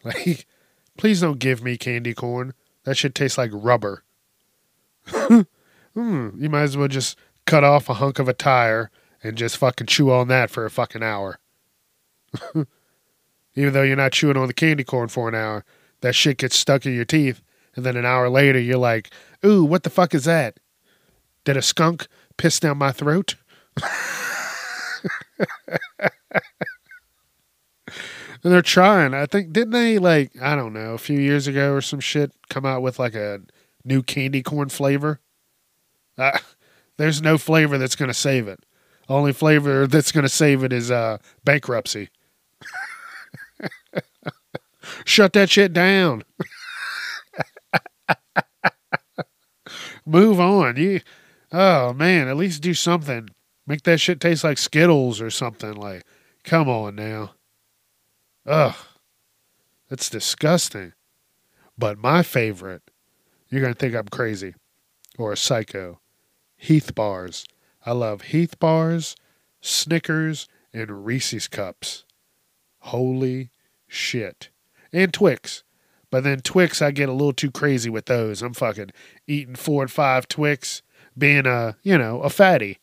Like, 0.03 0.45
please 0.97 1.19
don't 1.19 1.39
give 1.39 1.61
me 1.61 1.75
candy 1.75 2.13
corn. 2.13 2.53
That 2.83 2.95
shit 2.95 3.13
tastes 3.15 3.37
like 3.37 3.49
rubber. 3.51 4.03
hmm, 5.07 5.43
you 6.37 6.49
might 6.49 6.61
as 6.61 6.77
well 6.77 6.87
just 6.87 7.17
cut 7.45 7.65
off 7.65 7.89
a 7.89 7.95
hunk 7.95 8.19
of 8.19 8.29
a 8.29 8.33
tire 8.33 8.89
and 9.21 9.35
just 9.37 9.57
fucking 9.57 9.87
chew 9.87 10.11
on 10.11 10.29
that 10.29 10.49
for 10.49 10.65
a 10.65 10.69
fucking 10.69 11.03
hour. 11.03 11.39
Even 13.55 13.73
though 13.73 13.81
you're 13.81 13.97
not 13.97 14.13
chewing 14.13 14.37
on 14.37 14.47
the 14.47 14.53
candy 14.53 14.85
corn 14.85 15.09
for 15.09 15.27
an 15.27 15.35
hour, 15.35 15.65
that 16.01 16.15
shit 16.15 16.37
gets 16.37 16.57
stuck 16.57 16.85
in 16.85 16.93
your 16.93 17.03
teeth, 17.03 17.41
and 17.75 17.85
then 17.85 17.97
an 17.97 18.05
hour 18.05 18.29
later 18.29 18.59
you're 18.59 18.77
like, 18.77 19.09
ooh, 19.43 19.65
what 19.65 19.83
the 19.83 19.89
fuck 19.89 20.13
is 20.13 20.23
that? 20.25 20.57
Did 21.43 21.57
a 21.57 21.61
skunk 21.61 22.07
piss 22.37 22.61
down 22.61 22.77
my 22.77 22.93
throat? 22.93 23.35
and 28.43 28.53
they're 28.53 28.61
trying. 28.61 29.13
I 29.13 29.25
think 29.25 29.51
didn't 29.51 29.71
they 29.71 29.97
like 29.99 30.31
I 30.41 30.55
don't 30.55 30.73
know 30.73 30.93
a 30.93 30.97
few 30.97 31.19
years 31.19 31.47
ago 31.47 31.73
or 31.73 31.81
some 31.81 31.99
shit 31.99 32.31
come 32.49 32.65
out 32.65 32.81
with 32.81 32.99
like 32.99 33.15
a 33.15 33.41
new 33.83 34.01
candy 34.03 34.43
corn 34.43 34.69
flavor. 34.69 35.19
Uh, 36.17 36.37
there's 36.97 37.21
no 37.21 37.37
flavor 37.37 37.77
that's 37.77 37.95
gonna 37.95 38.13
save 38.13 38.47
it. 38.47 38.63
Only 39.09 39.33
flavor 39.33 39.87
that's 39.87 40.11
gonna 40.11 40.29
save 40.29 40.63
it 40.63 40.73
is 40.73 40.91
uh, 40.91 41.17
bankruptcy. 41.43 42.09
Shut 45.05 45.33
that 45.33 45.49
shit 45.49 45.73
down. 45.73 46.23
Move 50.05 50.39
on. 50.39 50.77
You, 50.77 51.01
oh 51.51 51.93
man, 51.93 52.29
at 52.29 52.37
least 52.37 52.61
do 52.61 52.73
something 52.73 53.29
Make 53.67 53.83
that 53.83 53.99
shit 53.99 54.21
taste 54.21 54.45
like 54.45 54.57
Skittles 54.57 55.21
or 55.21 55.29
something. 55.29 55.73
Like, 55.73 56.05
come 56.43 56.69
on 56.69 56.95
now. 56.95 57.33
Ugh. 58.45 58.75
That's 59.89 60.09
disgusting. 60.09 60.93
But 61.77 61.97
my 61.97 62.23
favorite, 62.23 62.81
you're 63.49 63.61
going 63.61 63.73
to 63.73 63.79
think 63.79 63.93
I'm 63.93 64.07
crazy 64.07 64.55
or 65.17 65.33
a 65.33 65.37
psycho, 65.37 65.99
Heath 66.55 66.95
bars. 66.95 67.45
I 67.85 67.91
love 67.91 68.23
Heath 68.23 68.57
bars, 68.59 69.15
Snickers, 69.61 70.47
and 70.73 71.05
Reese's 71.05 71.47
cups. 71.47 72.05
Holy 72.79 73.49
shit. 73.87 74.49
And 74.91 75.13
Twix. 75.13 75.63
But 76.09 76.23
then 76.23 76.39
Twix, 76.39 76.81
I 76.81 76.91
get 76.91 77.09
a 77.09 77.13
little 77.13 77.33
too 77.33 77.51
crazy 77.51 77.89
with 77.89 78.05
those. 78.05 78.41
I'm 78.41 78.53
fucking 78.53 78.91
eating 79.27 79.55
four 79.55 79.81
and 79.81 79.91
five 79.91 80.27
Twix, 80.27 80.81
being 81.17 81.45
a, 81.45 81.75
you 81.83 81.97
know, 81.97 82.21
a 82.21 82.29
fatty. 82.29 82.79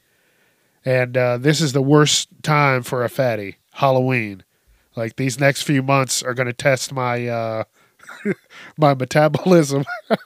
And 0.85 1.17
uh, 1.17 1.39
this 1.39 1.61
is 1.61 1.73
the 1.73 1.83
worst 1.83 2.29
time 2.43 2.83
for 2.83 3.05
a 3.05 3.09
fatty, 3.09 3.57
Halloween. 3.73 4.45
Like 4.97 5.17
these 5.17 5.41
next 5.41 5.63
few 5.63 5.83
months 5.83 6.23
are 6.23 6.35
going 6.35 6.47
to 6.47 6.53
test 6.53 6.93
my 6.93 7.27
uh, 7.27 7.65
my 8.79 8.95
metabolism. 8.95 9.85
uh, 10.11 10.17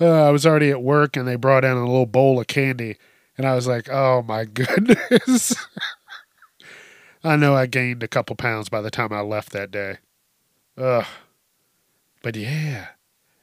I 0.00 0.30
was 0.30 0.46
already 0.46 0.70
at 0.70 0.82
work 0.82 1.16
and 1.16 1.28
they 1.28 1.36
brought 1.36 1.64
in 1.64 1.76
a 1.76 1.80
little 1.86 2.06
bowl 2.06 2.40
of 2.40 2.46
candy, 2.46 2.96
and 3.36 3.46
I 3.46 3.54
was 3.54 3.66
like, 3.66 3.88
"Oh 3.90 4.22
my 4.22 4.44
goodness!" 4.52 5.54
I 7.22 7.36
know 7.36 7.54
I 7.54 7.66
gained 7.66 8.02
a 8.02 8.08
couple 8.08 8.34
pounds 8.34 8.68
by 8.68 8.80
the 8.80 8.90
time 8.90 9.12
I 9.12 9.20
left 9.20 9.52
that 9.52 9.70
day. 9.70 9.98
Ugh. 10.76 11.06
But 12.22 12.36
yeah, 12.36 12.88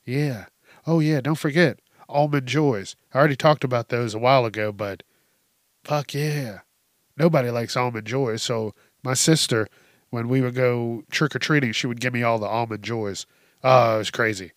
yeah. 0.05 0.45
Oh 0.85 0.99
yeah, 0.99 1.21
don't 1.21 1.35
forget 1.35 1.79
almond 2.09 2.47
joys. 2.47 2.95
I 3.13 3.19
already 3.19 3.35
talked 3.35 3.63
about 3.63 3.89
those 3.89 4.13
a 4.13 4.19
while 4.19 4.45
ago, 4.45 4.71
but 4.71 5.03
fuck 5.83 6.13
yeah. 6.13 6.59
Nobody 7.17 7.49
likes 7.49 7.77
almond 7.77 8.07
joys, 8.07 8.41
so 8.41 8.73
my 9.03 9.13
sister, 9.13 9.67
when 10.09 10.27
we 10.27 10.41
would 10.41 10.55
go 10.55 11.03
trick 11.11 11.35
or 11.35 11.39
treating, 11.39 11.71
she 11.71 11.87
would 11.87 11.99
give 11.99 12.13
me 12.13 12.23
all 12.23 12.39
the 12.39 12.47
almond 12.47 12.83
joys. 12.83 13.25
Oh, 13.63 13.95
it 13.95 13.97
was 13.99 14.11
crazy. 14.11 14.53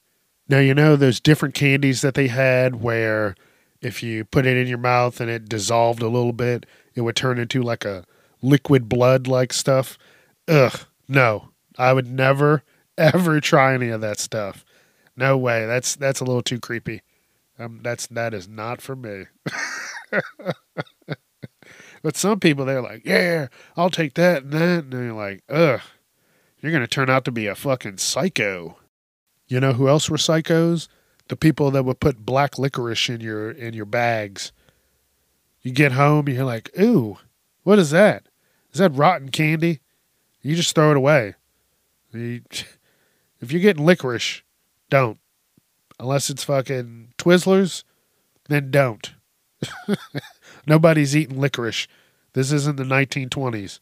Now 0.48 0.58
you 0.58 0.74
know 0.74 0.96
those 0.96 1.20
different 1.20 1.54
candies 1.54 2.02
that 2.02 2.14
they 2.14 2.28
had 2.28 2.82
where 2.82 3.34
if 3.80 4.02
you 4.02 4.24
put 4.24 4.46
it 4.46 4.56
in 4.56 4.66
your 4.66 4.78
mouth 4.78 5.20
and 5.20 5.30
it 5.30 5.48
dissolved 5.48 6.02
a 6.02 6.08
little 6.08 6.32
bit, 6.32 6.66
it 6.94 7.00
would 7.02 7.16
turn 7.16 7.38
into 7.38 7.62
like 7.62 7.84
a 7.84 8.04
liquid 8.40 8.88
blood 8.88 9.26
like 9.26 9.52
stuff. 9.52 9.98
Ugh, 10.48 10.80
no. 11.08 11.48
I 11.78 11.92
would 11.92 12.06
never 12.10 12.62
ever 12.98 13.40
try 13.40 13.74
any 13.74 13.88
of 13.88 14.00
that 14.00 14.18
stuff. 14.18 14.64
No 15.16 15.36
way. 15.36 15.66
That's 15.66 15.96
that's 15.96 16.20
a 16.20 16.24
little 16.24 16.42
too 16.42 16.60
creepy. 16.60 17.02
Um, 17.62 17.80
that's 17.82 18.06
that 18.08 18.34
is 18.34 18.48
not 18.48 18.80
for 18.80 18.96
me. 18.96 19.26
but 22.02 22.16
some 22.16 22.40
people 22.40 22.64
they're 22.64 22.82
like, 22.82 23.02
yeah, 23.04 23.48
I'll 23.76 23.90
take 23.90 24.14
that 24.14 24.42
and 24.42 24.52
that, 24.52 24.84
and 24.84 24.92
they're 24.92 25.12
like, 25.12 25.42
ugh, 25.48 25.80
you're 26.60 26.72
gonna 26.72 26.86
turn 26.86 27.08
out 27.08 27.24
to 27.26 27.30
be 27.30 27.46
a 27.46 27.54
fucking 27.54 27.98
psycho. 27.98 28.76
You 29.46 29.60
know 29.60 29.74
who 29.74 29.88
else 29.88 30.10
were 30.10 30.16
psychos? 30.16 30.88
The 31.28 31.36
people 31.36 31.70
that 31.70 31.84
would 31.84 32.00
put 32.00 32.26
black 32.26 32.58
licorice 32.58 33.08
in 33.08 33.20
your 33.20 33.50
in 33.50 33.74
your 33.74 33.86
bags. 33.86 34.52
You 35.62 35.70
get 35.70 35.92
home, 35.92 36.28
you're 36.28 36.44
like, 36.44 36.70
ooh, 36.80 37.18
what 37.62 37.78
is 37.78 37.90
that? 37.90 38.24
Is 38.72 38.78
that 38.78 38.96
rotten 38.96 39.28
candy? 39.28 39.78
You 40.40 40.56
just 40.56 40.74
throw 40.74 40.90
it 40.90 40.96
away. 40.96 41.36
You, 42.12 42.42
if 43.40 43.52
you're 43.52 43.62
getting 43.62 43.84
licorice, 43.84 44.42
don't. 44.90 45.18
Unless 46.02 46.30
it's 46.30 46.42
fucking 46.42 47.14
Twizzlers, 47.16 47.84
then 48.48 48.72
don't. 48.72 49.14
Nobody's 50.66 51.14
eating 51.14 51.38
licorice. 51.40 51.86
This 52.32 52.50
isn't 52.50 52.74
the 52.74 52.82
1920s. 52.82 53.78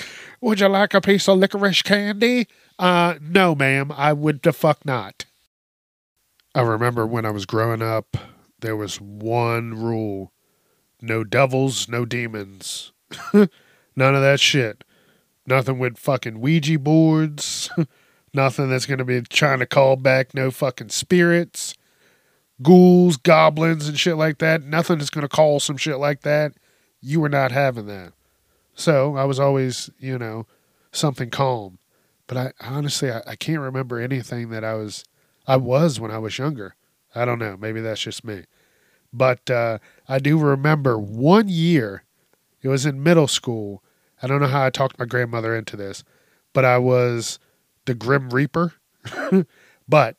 would 0.40 0.60
you 0.60 0.68
like 0.68 0.94
a 0.94 1.00
piece 1.00 1.28
of 1.28 1.38
licorice 1.38 1.82
candy? 1.82 2.46
Uh, 2.78 3.16
no, 3.20 3.56
ma'am. 3.56 3.90
I 3.96 4.12
would 4.12 4.42
the 4.42 4.52
fuck 4.52 4.84
not. 4.84 5.24
I 6.54 6.60
remember 6.60 7.04
when 7.04 7.26
I 7.26 7.30
was 7.30 7.44
growing 7.44 7.82
up, 7.82 8.16
there 8.60 8.76
was 8.76 9.00
one 9.00 9.74
rule 9.74 10.32
no 11.00 11.24
devils, 11.24 11.88
no 11.88 12.04
demons. 12.04 12.92
None 13.32 13.48
of 14.14 14.22
that 14.22 14.38
shit. 14.38 14.84
Nothing 15.48 15.80
with 15.80 15.98
fucking 15.98 16.40
Ouija 16.40 16.78
boards. 16.78 17.68
Nothing 18.34 18.70
that's 18.70 18.86
going 18.86 18.98
to 18.98 19.04
be 19.04 19.20
trying 19.22 19.58
to 19.58 19.66
call 19.66 19.96
back 19.96 20.34
no 20.34 20.50
fucking 20.50 20.88
spirits, 20.88 21.74
ghouls, 22.62 23.16
goblins, 23.16 23.88
and 23.88 23.98
shit 23.98 24.16
like 24.16 24.38
that. 24.38 24.62
Nothing 24.62 24.98
that's 24.98 25.10
going 25.10 25.22
to 25.22 25.28
call 25.28 25.60
some 25.60 25.76
shit 25.76 25.98
like 25.98 26.22
that. 26.22 26.54
You 27.00 27.20
were 27.20 27.28
not 27.28 27.52
having 27.52 27.86
that. 27.86 28.12
So 28.74 29.16
I 29.16 29.24
was 29.24 29.38
always, 29.38 29.90
you 29.98 30.18
know, 30.18 30.46
something 30.92 31.28
calm. 31.28 31.78
But 32.26 32.36
I 32.36 32.52
honestly, 32.60 33.10
I, 33.10 33.20
I 33.26 33.36
can't 33.36 33.60
remember 33.60 34.00
anything 34.00 34.48
that 34.50 34.64
I 34.64 34.74
was, 34.74 35.04
I 35.46 35.56
was 35.56 36.00
when 36.00 36.10
I 36.10 36.18
was 36.18 36.38
younger. 36.38 36.74
I 37.14 37.26
don't 37.26 37.38
know. 37.38 37.58
Maybe 37.58 37.80
that's 37.82 38.00
just 38.00 38.24
me. 38.24 38.44
But 39.12 39.50
uh, 39.50 39.78
I 40.08 40.18
do 40.18 40.38
remember 40.38 40.98
one 40.98 41.48
year, 41.48 42.04
it 42.62 42.68
was 42.68 42.86
in 42.86 43.02
middle 43.02 43.28
school. 43.28 43.82
I 44.22 44.26
don't 44.26 44.40
know 44.40 44.46
how 44.46 44.64
I 44.64 44.70
talked 44.70 44.98
my 44.98 45.04
grandmother 45.04 45.54
into 45.54 45.76
this, 45.76 46.04
but 46.54 46.64
I 46.64 46.78
was 46.78 47.38
the 47.86 47.94
Grim 47.94 48.30
Reaper. 48.30 48.74
but, 49.88 50.16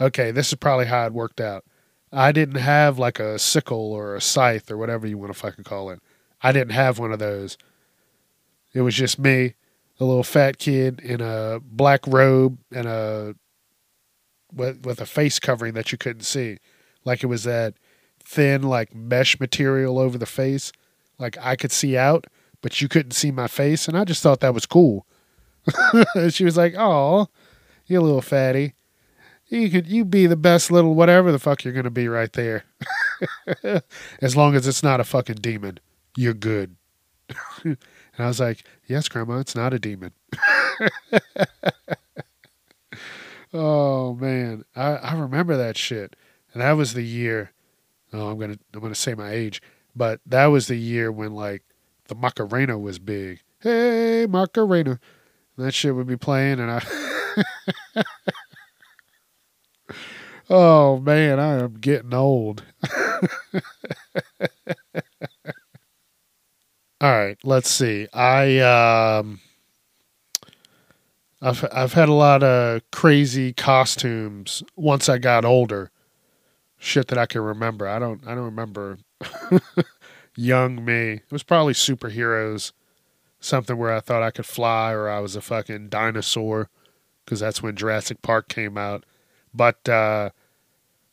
okay, 0.00 0.30
this 0.30 0.48
is 0.48 0.54
probably 0.54 0.86
how 0.86 1.06
it 1.06 1.12
worked 1.12 1.40
out. 1.40 1.64
I 2.12 2.32
didn't 2.32 2.56
have 2.56 2.98
like 2.98 3.20
a 3.20 3.38
sickle 3.38 3.92
or 3.92 4.16
a 4.16 4.20
scythe 4.20 4.70
or 4.70 4.76
whatever 4.76 5.06
you 5.06 5.16
want 5.16 5.32
to 5.32 5.38
fucking 5.38 5.64
call 5.64 5.90
it. 5.90 6.00
I 6.42 6.52
didn't 6.52 6.72
have 6.72 6.98
one 6.98 7.12
of 7.12 7.18
those. 7.18 7.56
It 8.72 8.82
was 8.82 8.94
just 8.94 9.18
me, 9.18 9.54
a 9.98 10.04
little 10.04 10.24
fat 10.24 10.58
kid 10.58 11.00
in 11.00 11.20
a 11.20 11.60
black 11.62 12.00
robe 12.06 12.58
and 12.72 12.86
a 12.86 13.34
with 14.52 14.84
with 14.84 15.00
a 15.00 15.06
face 15.06 15.38
covering 15.38 15.74
that 15.74 15.92
you 15.92 15.98
couldn't 15.98 16.22
see, 16.22 16.58
like 17.04 17.22
it 17.22 17.26
was 17.26 17.44
that 17.44 17.74
thin 18.24 18.62
like 18.62 18.94
mesh 18.94 19.38
material 19.38 19.98
over 19.98 20.18
the 20.18 20.26
face. 20.26 20.72
Like 21.18 21.36
I 21.40 21.54
could 21.54 21.72
see 21.72 21.96
out, 21.96 22.26
but 22.62 22.80
you 22.80 22.88
couldn't 22.88 23.12
see 23.12 23.30
my 23.30 23.46
face, 23.46 23.86
and 23.86 23.96
I 23.96 24.04
just 24.04 24.22
thought 24.22 24.40
that 24.40 24.54
was 24.54 24.66
cool. 24.66 25.06
she 26.30 26.44
was 26.44 26.56
like, 26.56 26.74
"Oh, 26.76 27.28
you 27.86 28.00
little 28.00 28.22
fatty, 28.22 28.74
you 29.48 29.70
could 29.70 29.86
you 29.86 30.04
be 30.04 30.26
the 30.26 30.36
best 30.36 30.70
little 30.70 30.94
whatever 30.94 31.32
the 31.32 31.38
fuck 31.38 31.64
you're 31.64 31.74
gonna 31.74 31.90
be 31.90 32.08
right 32.08 32.32
there, 32.32 32.64
as 34.22 34.36
long 34.36 34.54
as 34.54 34.66
it's 34.66 34.82
not 34.82 35.00
a 35.00 35.04
fucking 35.04 35.36
demon, 35.36 35.78
you're 36.16 36.34
good." 36.34 36.76
and 37.64 37.78
I 38.18 38.26
was 38.26 38.40
like, 38.40 38.64
"Yes, 38.86 39.08
Grandma, 39.08 39.38
it's 39.38 39.54
not 39.54 39.74
a 39.74 39.78
demon." 39.78 40.12
oh 43.52 44.14
man, 44.14 44.64
I 44.74 44.96
I 44.96 45.14
remember 45.14 45.56
that 45.56 45.76
shit, 45.76 46.16
and 46.52 46.62
that 46.62 46.72
was 46.72 46.94
the 46.94 47.04
year 47.04 47.52
oh, 48.12 48.30
I'm 48.30 48.38
gonna 48.38 48.58
I'm 48.74 48.80
gonna 48.80 48.94
say 48.94 49.14
my 49.14 49.30
age, 49.30 49.62
but 49.94 50.20
that 50.26 50.46
was 50.46 50.66
the 50.66 50.76
year 50.76 51.10
when 51.12 51.34
like 51.34 51.62
the 52.08 52.14
Macarena 52.14 52.78
was 52.78 52.98
big. 52.98 53.40
Hey 53.60 54.26
Macarena, 54.28 54.98
that 55.60 55.72
shit 55.72 55.94
would 55.94 56.06
be 56.06 56.16
playing, 56.16 56.60
and 56.60 56.70
I. 56.70 58.02
oh 60.50 60.98
man, 60.98 61.38
I 61.38 61.60
am 61.60 61.74
getting 61.74 62.14
old. 62.14 62.64
All 67.02 67.10
right, 67.10 67.38
let's 67.44 67.70
see. 67.70 68.08
I 68.12 68.58
um 68.58 69.40
I've 71.40 71.64
I've 71.72 71.94
had 71.94 72.08
a 72.08 72.14
lot 72.14 72.42
of 72.42 72.82
crazy 72.90 73.52
costumes 73.52 74.62
once 74.76 75.08
I 75.08 75.18
got 75.18 75.44
older 75.44 75.90
shit 76.78 77.08
that 77.08 77.18
I 77.18 77.26
can 77.26 77.40
remember. 77.40 77.88
I 77.88 77.98
don't 77.98 78.26
I 78.26 78.34
don't 78.34 78.44
remember 78.44 78.98
young 80.36 80.84
me. 80.84 81.12
It 81.12 81.32
was 81.32 81.42
probably 81.42 81.74
superheroes, 81.74 82.72
something 83.40 83.76
where 83.76 83.92
I 83.92 84.00
thought 84.00 84.22
I 84.22 84.30
could 84.30 84.46
fly 84.46 84.92
or 84.92 85.08
I 85.08 85.20
was 85.20 85.34
a 85.34 85.40
fucking 85.40 85.88
dinosaur 85.88 86.68
because 87.24 87.40
that's 87.40 87.62
when 87.62 87.76
Jurassic 87.76 88.22
Park 88.22 88.48
came 88.48 88.76
out. 88.78 89.04
But 89.52 89.88
uh, 89.88 90.30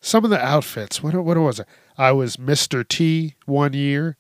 some 0.02 0.24
of 0.24 0.30
the 0.30 0.44
outfits, 0.44 1.02
what 1.02 1.16
what 1.16 1.38
was 1.38 1.60
it? 1.60 1.68
I 1.98 2.12
was 2.12 2.38
Mr. 2.38 2.88
T 2.88 3.36
one 3.46 3.74
year. 3.74 4.18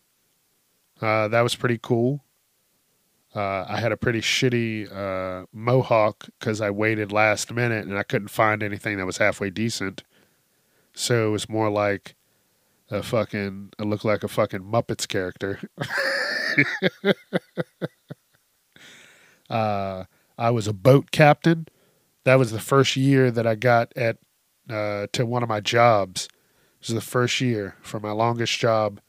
Uh, 0.99 1.27
that 1.27 1.41
was 1.41 1.55
pretty 1.55 1.79
cool. 1.81 2.23
Uh, 3.35 3.65
I 3.69 3.79
had 3.79 3.91
a 3.91 3.97
pretty 3.97 4.21
shitty 4.21 4.91
uh, 4.91 5.45
mohawk 5.53 6.25
because 6.39 6.59
I 6.59 6.71
waited 6.71 7.11
last 7.11 7.53
minute 7.53 7.85
and 7.85 7.97
I 7.97 8.01
couldn't 8.01 8.29
find 8.29 8.63
anything 8.63 8.97
that 8.97 9.05
was 9.05 9.17
halfway 9.17 9.51
decent. 9.51 10.03
So 10.93 11.27
it 11.27 11.31
was 11.31 11.47
more 11.47 11.69
like 11.69 12.15
a 12.89 13.03
fucking, 13.03 13.71
it 13.79 13.85
looked 13.85 14.05
like 14.05 14.23
a 14.23 14.27
fucking 14.27 14.61
Muppets 14.61 15.07
character. 15.07 15.59
uh, 19.49 20.05
I 20.37 20.49
was 20.51 20.67
a 20.67 20.73
boat 20.73 21.11
captain. 21.11 21.67
That 22.23 22.35
was 22.35 22.51
the 22.51 22.59
first 22.59 22.95
year 22.95 23.31
that 23.31 23.47
I 23.47 23.55
got 23.55 23.91
at 23.95 24.17
uh, 24.69 25.07
to 25.13 25.25
one 25.25 25.43
of 25.43 25.49
my 25.49 25.61
jobs. 25.61 26.25
It 26.25 26.87
was 26.87 26.95
the 26.95 27.01
first 27.01 27.41
year 27.41 27.75
for 27.81 27.99
my 27.99 28.11
longest 28.11 28.57
job. 28.59 28.99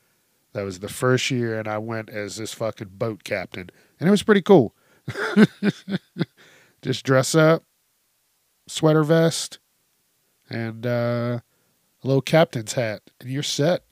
That 0.53 0.62
was 0.62 0.81
the 0.81 0.88
first 0.88 1.31
year, 1.31 1.59
and 1.59 1.69
I 1.69 1.79
went 1.79 2.09
as 2.09 2.37
this 2.37 2.55
fucking 2.55 2.88
boat 2.93 3.23
captain, 3.23 3.71
and 4.01 4.09
it 4.09 4.11
was 4.11 4.23
pretty 4.23 4.43
cool. 4.43 4.75
Just 6.83 7.05
dress 7.05 7.35
up, 7.35 7.64
sweater 8.67 9.05
vest, 9.05 9.59
and 10.49 10.87
uh, 10.87 11.41
a 12.03 12.07
little 12.07 12.23
captain's 12.23 12.75
hat, 12.75 13.03
and 13.21 13.31
you're 13.31 13.43
set. 13.43 13.85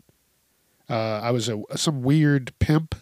Uh, 0.89 1.21
I 1.23 1.31
was 1.31 1.49
a 1.49 1.63
some 1.75 2.03
weird 2.03 2.57
pimp. 2.59 2.95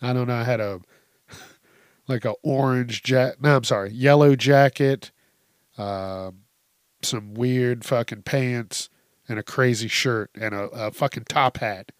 I 0.00 0.12
don't 0.12 0.28
know. 0.28 0.36
I 0.36 0.44
had 0.44 0.60
a 0.60 0.80
like 2.08 2.24
a 2.24 2.34
orange 2.42 3.02
jacket. 3.02 3.42
No, 3.42 3.56
I'm 3.56 3.64
sorry, 3.64 3.90
yellow 3.92 4.36
jacket, 4.36 5.10
uh, 5.76 6.30
some 7.02 7.34
weird 7.34 7.84
fucking 7.84 8.22
pants, 8.22 8.88
and 9.28 9.38
a 9.38 9.42
crazy 9.42 9.88
shirt, 9.88 10.30
and 10.34 10.54
a, 10.54 10.64
a 10.68 10.90
fucking 10.90 11.24
top 11.28 11.58
hat. 11.58 11.90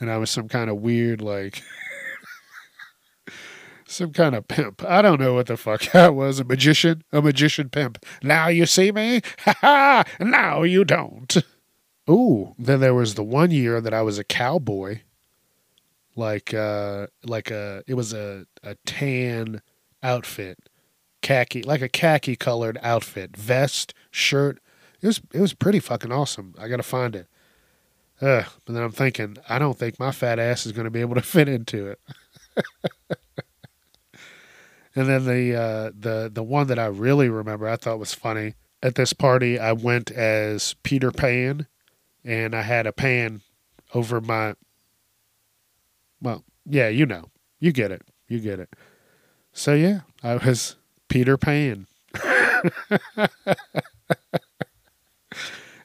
And 0.00 0.10
I 0.10 0.18
was 0.18 0.30
some 0.30 0.48
kind 0.48 0.70
of 0.70 0.76
weird 0.76 1.20
like. 1.20 1.62
some 3.86 4.12
kind 4.12 4.34
of 4.34 4.48
pimp. 4.48 4.84
I 4.84 5.02
don't 5.02 5.20
know 5.20 5.34
what 5.34 5.46
the 5.46 5.56
fuck 5.56 5.94
I 5.94 6.08
was. 6.08 6.40
A 6.40 6.44
magician? 6.44 7.02
A 7.12 7.22
magician 7.22 7.68
pimp. 7.70 8.04
Now 8.22 8.48
you 8.48 8.66
see 8.66 8.92
me? 8.92 9.20
Ha 9.40 9.54
ha! 9.60 10.04
Now 10.20 10.62
you 10.62 10.84
don't. 10.84 11.36
Ooh, 12.08 12.54
then 12.58 12.80
there 12.80 12.94
was 12.94 13.14
the 13.14 13.24
one 13.24 13.50
year 13.50 13.80
that 13.80 13.94
I 13.94 14.02
was 14.02 14.18
a 14.18 14.24
cowboy. 14.24 15.00
Like 16.16 16.54
uh 16.54 17.08
like 17.24 17.50
a 17.50 17.82
it 17.86 17.94
was 17.94 18.12
a, 18.12 18.46
a 18.62 18.76
tan 18.86 19.62
outfit. 20.02 20.58
Khaki 21.22 21.62
like 21.62 21.82
a 21.82 21.88
khaki 21.88 22.36
colored 22.36 22.78
outfit. 22.82 23.36
Vest, 23.36 23.94
shirt. 24.10 24.60
It 25.00 25.06
was 25.06 25.20
it 25.32 25.40
was 25.40 25.54
pretty 25.54 25.80
fucking 25.80 26.12
awesome. 26.12 26.54
I 26.58 26.68
gotta 26.68 26.82
find 26.82 27.16
it. 27.16 27.26
Uh, 28.20 28.44
but 28.64 28.74
then 28.74 28.82
I'm 28.82 28.92
thinking, 28.92 29.36
I 29.48 29.58
don't 29.58 29.76
think 29.76 29.98
my 29.98 30.12
fat 30.12 30.38
ass 30.38 30.66
is 30.66 30.72
gonna 30.72 30.90
be 30.90 31.00
able 31.00 31.16
to 31.16 31.22
fit 31.22 31.48
into 31.48 31.88
it. 31.88 32.00
and 34.94 35.08
then 35.08 35.24
the 35.24 35.56
uh 35.56 35.90
the 35.98 36.30
the 36.32 36.44
one 36.44 36.68
that 36.68 36.78
I 36.78 36.86
really 36.86 37.28
remember 37.28 37.66
I 37.68 37.76
thought 37.76 37.98
was 37.98 38.14
funny. 38.14 38.54
At 38.82 38.94
this 38.94 39.14
party 39.14 39.58
I 39.58 39.72
went 39.72 40.10
as 40.10 40.74
Peter 40.82 41.10
Pan 41.10 41.66
and 42.24 42.54
I 42.54 42.62
had 42.62 42.86
a 42.86 42.92
pan 42.92 43.42
over 43.92 44.20
my. 44.20 44.54
Well, 46.20 46.44
yeah, 46.64 46.88
you 46.88 47.06
know, 47.06 47.30
you 47.58 47.72
get 47.72 47.90
it, 47.90 48.02
you 48.28 48.40
get 48.40 48.60
it. 48.60 48.70
So 49.52 49.74
yeah, 49.74 50.00
I 50.22 50.36
was 50.36 50.76
Peter 51.08 51.36
Pan. 51.36 51.86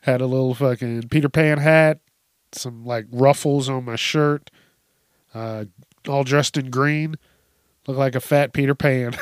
had 0.01 0.21
a 0.21 0.25
little 0.25 0.53
fucking 0.55 1.09
Peter 1.09 1.29
Pan 1.29 1.57
hat, 1.57 1.99
some 2.51 2.85
like 2.85 3.05
ruffles 3.11 3.69
on 3.69 3.85
my 3.85 3.95
shirt, 3.95 4.49
uh, 5.33 5.65
all 6.07 6.23
dressed 6.23 6.57
in 6.57 6.69
green. 6.71 7.15
Look 7.87 7.97
like 7.97 8.15
a 8.15 8.19
fat 8.19 8.53
Peter 8.53 8.75
Pan. 8.75 9.15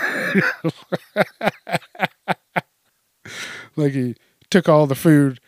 like 3.76 3.94
he 3.94 4.16
took 4.50 4.68
all 4.70 4.88
the 4.88 4.96
food 4.96 5.40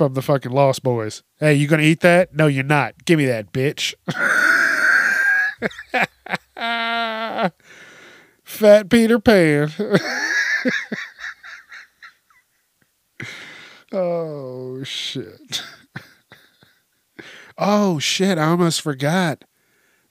from 0.00 0.14
the 0.14 0.22
fucking 0.22 0.50
Lost 0.50 0.82
Boys. 0.82 1.22
Hey, 1.40 1.52
you 1.52 1.68
gonna 1.68 1.82
eat 1.82 2.00
that? 2.00 2.34
No, 2.34 2.46
you're 2.46 2.64
not. 2.64 3.04
Give 3.04 3.18
me 3.18 3.26
that, 3.26 3.52
bitch. 3.52 3.92
Fat 8.42 8.88
Peter 8.88 9.18
Pan. 9.18 9.70
oh 13.92 14.82
shit. 14.84 15.62
oh 17.58 17.98
shit, 17.98 18.38
I 18.38 18.44
almost 18.44 18.80
forgot. 18.80 19.44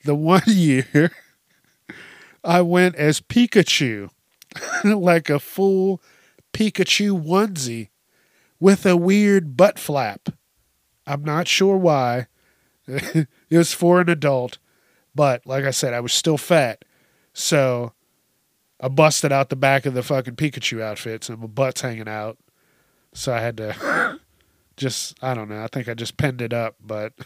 The 0.06 0.14
one 0.14 0.44
year 0.46 1.12
I 2.44 2.62
went 2.62 2.94
as 2.94 3.22
Pikachu. 3.22 4.12
like 4.84 5.32
a 5.32 5.40
full 5.40 6.00
Pikachu 6.54 7.20
onesie 7.20 7.90
with 8.60 8.86
a 8.86 8.98
weird 8.98 9.56
butt 9.56 9.80
flap. 9.80 10.30
I'm 11.08 11.24
not 11.24 11.48
sure 11.48 11.78
why. 11.78 12.28
it 12.88 13.28
was 13.50 13.74
for 13.74 14.02
an 14.02 14.10
adult, 14.10 14.58
but 15.16 15.46
like 15.46 15.64
I 15.66 15.72
said, 15.72 15.94
I 15.94 16.00
was 16.00 16.14
still 16.14 16.38
fat. 16.38 16.84
So 17.34 17.94
I 18.80 18.88
busted 18.90 19.32
out 19.32 19.50
the 19.50 19.56
back 19.56 19.86
of 19.86 19.94
the 19.94 20.04
fucking 20.04 20.36
Pikachu 20.36 20.82
outfits 20.82 21.30
and 21.30 21.40
my 21.40 21.48
butt's 21.48 21.82
hanging 21.82 22.08
out. 22.08 22.38
So 23.14 23.34
I 23.34 23.40
had 23.40 23.58
to 23.58 24.20
just, 24.78 25.18
I 25.24 25.34
don't 25.34 25.50
know, 25.50 25.64
I 25.64 25.68
think 25.68 25.88
I 25.88 25.94
just 25.94 26.18
pinned 26.18 26.42
it 26.42 26.54
up, 26.54 26.76
but. 26.80 27.14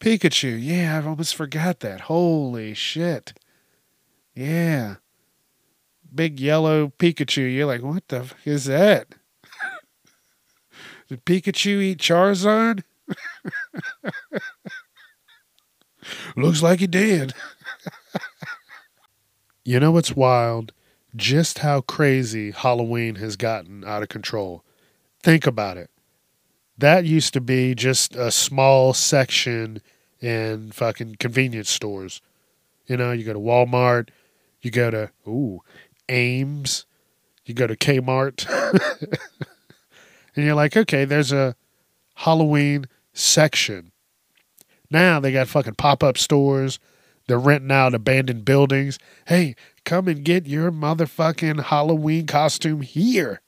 Pikachu, 0.00 0.58
yeah, 0.60 1.00
I 1.02 1.06
almost 1.06 1.34
forgot 1.34 1.80
that. 1.80 2.02
Holy 2.02 2.74
shit. 2.74 3.32
Yeah 4.34 4.96
big 6.14 6.40
yellow 6.40 6.92
Pikachu. 6.98 7.52
You're 7.54 7.66
like, 7.66 7.82
what 7.82 8.08
the 8.08 8.24
fuck 8.24 8.38
is 8.44 8.64
that? 8.66 9.08
Did 11.08 11.24
Pikachu 11.24 11.80
eat 11.82 11.98
Charizard? 11.98 12.82
Looks 16.36 16.62
like 16.62 16.80
he 16.80 16.86
did. 16.86 17.32
you 19.64 19.78
know 19.78 19.92
what's 19.92 20.16
wild? 20.16 20.72
Just 21.14 21.60
how 21.60 21.80
crazy 21.80 22.50
Halloween 22.50 23.14
has 23.16 23.36
gotten 23.36 23.84
out 23.84 24.02
of 24.02 24.08
control. 24.08 24.64
Think 25.22 25.46
about 25.46 25.76
it. 25.76 25.90
That 26.78 27.04
used 27.04 27.32
to 27.34 27.40
be 27.40 27.74
just 27.74 28.14
a 28.16 28.30
small 28.30 28.92
section 28.92 29.80
in 30.20 30.72
fucking 30.72 31.16
convenience 31.18 31.70
stores. 31.70 32.20
You 32.86 32.96
know, 32.96 33.12
you 33.12 33.24
go 33.24 33.32
to 33.32 33.38
Walmart, 33.38 34.10
you 34.60 34.70
go 34.70 34.90
to, 34.90 35.10
ooh, 35.26 35.62
Ames, 36.08 36.86
you 37.44 37.54
go 37.54 37.66
to 37.66 37.76
Kmart, 37.76 38.46
and 40.36 40.44
you're 40.44 40.54
like, 40.54 40.76
okay, 40.76 41.04
there's 41.04 41.32
a 41.32 41.56
Halloween 42.14 42.86
section. 43.12 43.92
Now 44.90 45.20
they 45.20 45.32
got 45.32 45.48
fucking 45.48 45.74
pop 45.74 46.02
up 46.02 46.18
stores. 46.18 46.78
They're 47.26 47.38
renting 47.38 47.72
out 47.72 47.94
abandoned 47.94 48.44
buildings. 48.44 48.98
Hey, 49.26 49.56
come 49.84 50.06
and 50.06 50.24
get 50.24 50.46
your 50.46 50.70
motherfucking 50.70 51.64
Halloween 51.64 52.26
costume 52.26 52.82
here. 52.82 53.40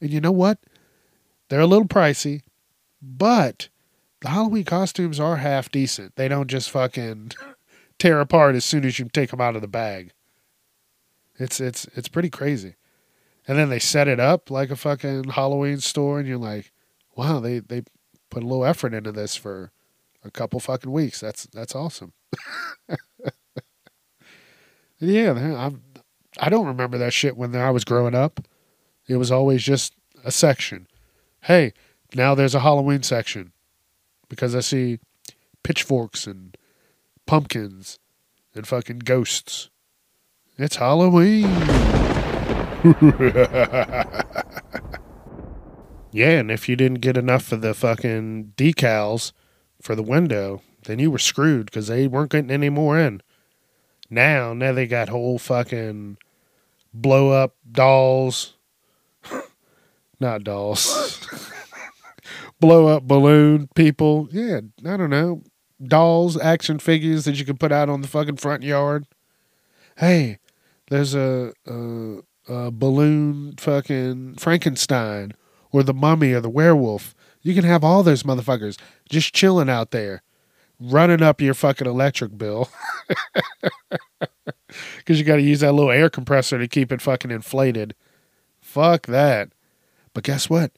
And 0.00 0.10
you 0.10 0.20
know 0.20 0.32
what? 0.32 0.58
They're 1.48 1.60
a 1.60 1.66
little 1.66 1.88
pricey, 1.88 2.42
but 3.00 3.68
the 4.20 4.28
Halloween 4.28 4.64
costumes 4.64 5.18
are 5.18 5.36
half 5.36 5.70
decent. 5.70 6.16
They 6.16 6.28
don't 6.28 6.48
just 6.48 6.70
fucking 6.70 7.32
tear 7.98 8.20
apart 8.20 8.54
as 8.54 8.64
soon 8.64 8.84
as 8.84 8.98
you 8.98 9.06
take 9.06 9.30
them 9.30 9.40
out 9.40 9.56
of 9.56 9.62
the 9.62 9.68
bag. 9.68 10.12
It's 11.38 11.60
it's 11.60 11.86
it's 11.94 12.08
pretty 12.08 12.30
crazy. 12.30 12.74
And 13.46 13.56
then 13.56 13.70
they 13.70 13.78
set 13.78 14.08
it 14.08 14.20
up 14.20 14.50
like 14.50 14.70
a 14.70 14.76
fucking 14.76 15.30
Halloween 15.30 15.80
store, 15.80 16.18
and 16.18 16.28
you're 16.28 16.36
like, 16.36 16.72
wow, 17.16 17.40
they 17.40 17.60
they 17.60 17.84
put 18.30 18.42
a 18.42 18.46
little 18.46 18.64
effort 18.64 18.92
into 18.92 19.12
this 19.12 19.36
for 19.36 19.72
a 20.24 20.30
couple 20.30 20.60
fucking 20.60 20.92
weeks. 20.92 21.20
That's 21.20 21.46
that's 21.46 21.74
awesome. 21.74 22.12
yeah, 24.98 25.32
I'm. 25.32 25.82
I 26.40 26.50
don't 26.50 26.66
remember 26.66 26.98
that 26.98 27.12
shit 27.12 27.36
when 27.36 27.56
I 27.56 27.70
was 27.70 27.84
growing 27.84 28.14
up. 28.14 28.46
It 29.08 29.16
was 29.16 29.32
always 29.32 29.62
just 29.62 29.94
a 30.24 30.30
section. 30.30 30.86
Hey, 31.42 31.72
now 32.14 32.34
there's 32.34 32.54
a 32.54 32.60
Halloween 32.60 33.02
section 33.02 33.52
because 34.28 34.54
I 34.54 34.60
see 34.60 34.98
pitchforks 35.62 36.26
and 36.26 36.56
pumpkins 37.26 37.98
and 38.54 38.66
fucking 38.66 39.00
ghosts. 39.00 39.70
It's 40.60 40.74
Halloween. 40.74 41.42
yeah, 46.10 46.40
and 46.40 46.50
if 46.50 46.68
you 46.68 46.74
didn't 46.74 47.00
get 47.00 47.16
enough 47.16 47.52
of 47.52 47.60
the 47.60 47.74
fucking 47.74 48.54
decals 48.56 49.30
for 49.80 49.94
the 49.94 50.02
window, 50.02 50.62
then 50.82 50.98
you 50.98 51.12
were 51.12 51.18
screwed 51.20 51.66
because 51.66 51.86
they 51.86 52.08
weren't 52.08 52.32
getting 52.32 52.50
any 52.50 52.70
more 52.70 52.98
in. 52.98 53.22
Now, 54.10 54.52
now 54.52 54.72
they 54.72 54.88
got 54.88 55.10
whole 55.10 55.38
fucking 55.38 56.18
blow 56.92 57.30
up 57.30 57.54
dolls. 57.70 58.54
Not 60.18 60.42
dolls. 60.42 61.24
blow 62.60 62.88
up 62.88 63.04
balloon 63.04 63.68
people. 63.76 64.28
Yeah, 64.32 64.62
I 64.84 64.96
don't 64.96 65.10
know. 65.10 65.44
Dolls, 65.80 66.36
action 66.36 66.80
figures 66.80 67.26
that 67.26 67.38
you 67.38 67.44
can 67.44 67.58
put 67.58 67.70
out 67.70 67.88
on 67.88 68.00
the 68.00 68.08
fucking 68.08 68.38
front 68.38 68.64
yard. 68.64 69.06
Hey, 69.98 70.38
there's 70.90 71.14
a, 71.14 71.52
a, 71.66 72.18
a 72.48 72.70
balloon 72.70 73.54
fucking 73.58 74.36
Frankenstein 74.36 75.32
or 75.70 75.82
the 75.82 75.94
mummy 75.94 76.32
or 76.32 76.40
the 76.40 76.50
werewolf. 76.50 77.14
You 77.42 77.54
can 77.54 77.64
have 77.64 77.84
all 77.84 78.02
those 78.02 78.22
motherfuckers 78.22 78.78
just 79.08 79.34
chilling 79.34 79.68
out 79.70 79.90
there, 79.90 80.22
running 80.80 81.22
up 81.22 81.40
your 81.40 81.54
fucking 81.54 81.86
electric 81.86 82.36
bill. 82.36 82.70
Because 84.96 85.18
you 85.18 85.24
got 85.24 85.36
to 85.36 85.42
use 85.42 85.60
that 85.60 85.72
little 85.72 85.90
air 85.90 86.10
compressor 86.10 86.58
to 86.58 86.68
keep 86.68 86.92
it 86.92 87.00
fucking 87.00 87.30
inflated. 87.30 87.94
Fuck 88.60 89.06
that. 89.06 89.50
But 90.12 90.24
guess 90.24 90.50
what? 90.50 90.72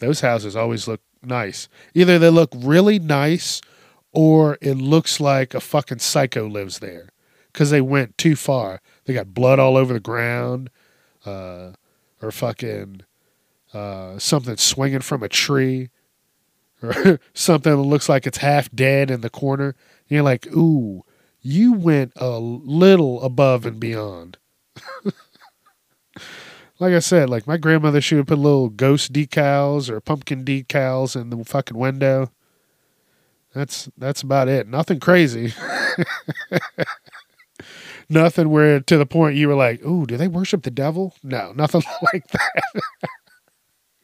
Those 0.00 0.20
houses 0.20 0.56
always 0.56 0.88
look 0.88 1.00
nice. 1.22 1.68
Either 1.94 2.18
they 2.18 2.30
look 2.30 2.50
really 2.56 2.98
nice 2.98 3.60
or 4.12 4.58
it 4.60 4.74
looks 4.74 5.20
like 5.20 5.54
a 5.54 5.60
fucking 5.60 5.98
psycho 5.98 6.46
lives 6.48 6.78
there 6.78 7.10
because 7.52 7.70
they 7.70 7.80
went 7.80 8.16
too 8.16 8.36
far. 8.36 8.80
They 9.04 9.14
got 9.14 9.34
blood 9.34 9.58
all 9.58 9.76
over 9.76 9.92
the 9.92 10.00
ground, 10.00 10.70
uh, 11.26 11.72
or 12.22 12.30
fucking 12.30 13.02
uh, 13.72 14.18
something 14.18 14.56
swinging 14.56 15.00
from 15.00 15.22
a 15.22 15.28
tree, 15.28 15.90
or 16.82 17.20
something 17.34 17.72
that 17.76 17.82
looks 17.82 18.08
like 18.08 18.26
it's 18.26 18.38
half 18.38 18.70
dead 18.70 19.10
in 19.10 19.20
the 19.20 19.30
corner. 19.30 19.74
you're 20.08 20.22
like, 20.22 20.46
ooh, 20.48 21.04
you 21.42 21.74
went 21.74 22.12
a 22.16 22.38
little 22.38 23.22
above 23.22 23.66
and 23.66 23.78
beyond. 23.78 24.38
like 25.04 26.94
I 26.94 27.00
said, 27.00 27.28
like 27.28 27.46
my 27.46 27.58
grandmother, 27.58 28.00
she 28.00 28.14
would 28.14 28.26
put 28.26 28.38
little 28.38 28.70
ghost 28.70 29.12
decals 29.12 29.90
or 29.90 30.00
pumpkin 30.00 30.44
decals 30.44 31.20
in 31.20 31.30
the 31.30 31.44
fucking 31.44 31.76
window. 31.76 32.30
That's 33.54 33.88
that's 33.96 34.22
about 34.22 34.48
it. 34.48 34.66
Nothing 34.66 34.98
crazy. 34.98 35.52
nothing 38.14 38.48
where 38.48 38.80
to 38.80 38.96
the 38.96 39.06
point 39.06 39.36
you 39.36 39.48
were 39.48 39.54
like, 39.54 39.84
"Ooh, 39.84 40.06
do 40.06 40.16
they 40.16 40.28
worship 40.28 40.62
the 40.62 40.70
devil?" 40.70 41.14
No, 41.22 41.52
nothing 41.52 41.82
like 42.12 42.26
that. 42.28 42.62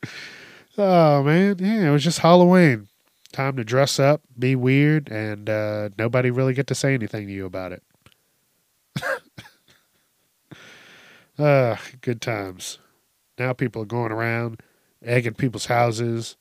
oh 0.78 1.22
man, 1.22 1.56
yeah, 1.58 1.88
it 1.88 1.90
was 1.90 2.04
just 2.04 2.18
Halloween. 2.18 2.88
Time 3.32 3.56
to 3.56 3.64
dress 3.64 3.98
up, 4.00 4.22
be 4.38 4.56
weird, 4.56 5.08
and 5.08 5.48
uh, 5.48 5.90
nobody 5.96 6.30
really 6.30 6.52
get 6.52 6.66
to 6.66 6.74
say 6.74 6.94
anything 6.94 7.26
to 7.28 7.32
you 7.32 7.46
about 7.46 7.72
it. 7.72 7.82
Uh, 11.38 11.78
good 12.02 12.20
times. 12.20 12.78
Now 13.38 13.54
people 13.54 13.80
are 13.80 13.86
going 13.86 14.12
around 14.12 14.60
egging 15.02 15.32
people's 15.32 15.66
houses, 15.66 16.36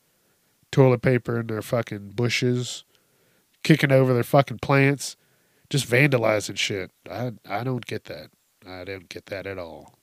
toilet 0.74 1.02
paper 1.02 1.40
in 1.40 1.48
their 1.48 1.62
fucking 1.62 2.10
bushes, 2.10 2.84
kicking 3.64 3.94
over 3.94 4.14
their 4.14 4.24
fucking 4.24 4.60
plants, 4.60 5.16
just 5.70 5.88
vandalizing 5.90 6.58
shit. 6.58 6.92
I 7.10 7.34
I 7.48 7.64
don't 7.64 7.86
get 7.86 8.06
that. 8.06 8.30
I 8.68 8.84
don't 8.84 9.10
get 9.10 9.28
that 9.28 9.48
at 9.48 9.58
all. 9.58 9.94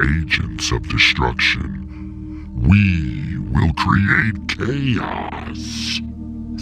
Agents 0.00 0.72
of 0.72 0.88
destruction. 0.88 2.50
We 2.56 3.38
will 3.50 3.72
create 3.74 4.48
chaos. 4.48 6.00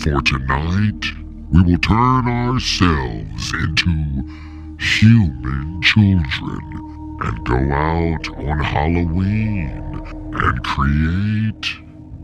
For 0.02 0.20
tonight, 0.22 1.04
we 1.50 1.62
will 1.62 1.78
turn 1.78 2.28
ourselves 2.28 3.52
into 3.54 4.22
human 4.78 5.82
children 5.82 7.18
and 7.20 7.44
go 7.44 7.58
out 7.72 8.28
on 8.38 8.60
Halloween 8.60 10.06
and 10.34 10.64
create 10.64 11.66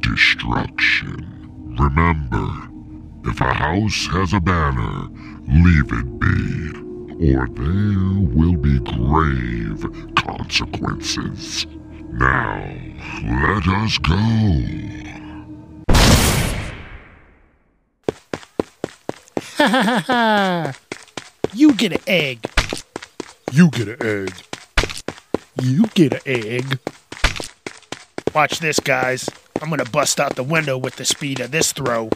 destruction. 0.00 1.76
Remember, 1.78 3.28
if 3.28 3.40
a 3.40 3.52
house 3.52 4.06
has 4.12 4.32
a 4.32 4.40
banner, 4.40 5.08
leave 5.48 5.92
it 5.92 6.20
be 6.20 6.84
or 7.20 7.46
there 7.48 8.34
will 8.34 8.56
be 8.56 8.78
grave 8.80 10.13
consequences. 10.24 11.66
Now, 12.12 12.64
let 13.24 13.66
us 13.68 13.98
go. 13.98 14.14
Ha 19.56 19.68
ha 19.68 19.82
ha 19.82 20.04
ha! 20.06 20.72
You 21.52 21.74
get 21.74 21.92
an 21.92 21.98
egg. 22.06 22.46
You 23.52 23.70
get 23.70 23.88
an 23.88 24.02
egg. 24.02 24.32
You 25.62 25.86
get 25.94 26.14
an 26.14 26.20
egg. 26.26 26.78
Watch 28.34 28.60
this, 28.60 28.80
guys. 28.80 29.28
I'm 29.60 29.70
gonna 29.70 29.84
bust 29.84 30.18
out 30.20 30.36
the 30.36 30.42
window 30.42 30.78
with 30.78 30.96
the 30.96 31.04
speed 31.04 31.40
of 31.40 31.50
this 31.50 31.72
throw. 31.72 32.08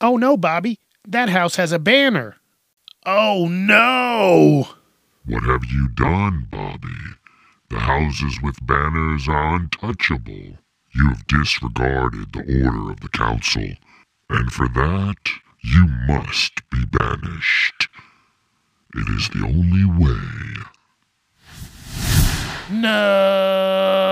Oh 0.00 0.16
no, 0.16 0.36
Bobby. 0.36 0.80
That 1.06 1.28
house 1.30 1.56
has 1.56 1.72
a 1.72 1.78
banner. 1.80 2.36
Oh 3.04 3.48
no! 3.48 4.68
What 5.26 5.42
have 5.42 5.64
you 5.64 5.88
done, 5.88 6.46
Bobby? 6.50 6.88
The 7.70 7.80
houses 7.80 8.38
with 8.42 8.64
banners 8.64 9.26
are 9.28 9.56
untouchable. 9.56 10.58
You 10.94 11.08
have 11.08 11.26
disregarded 11.26 12.32
the 12.32 12.64
order 12.64 12.92
of 12.92 13.00
the 13.00 13.08
council, 13.08 13.72
and 14.30 14.52
for 14.52 14.68
that 14.68 15.30
you 15.60 15.88
must 16.06 16.68
be 16.70 16.84
banished. 16.84 17.88
It 18.94 19.08
is 19.08 19.28
the 19.30 19.44
only 19.44 19.84
way. 19.84 20.62
No! 22.70 24.11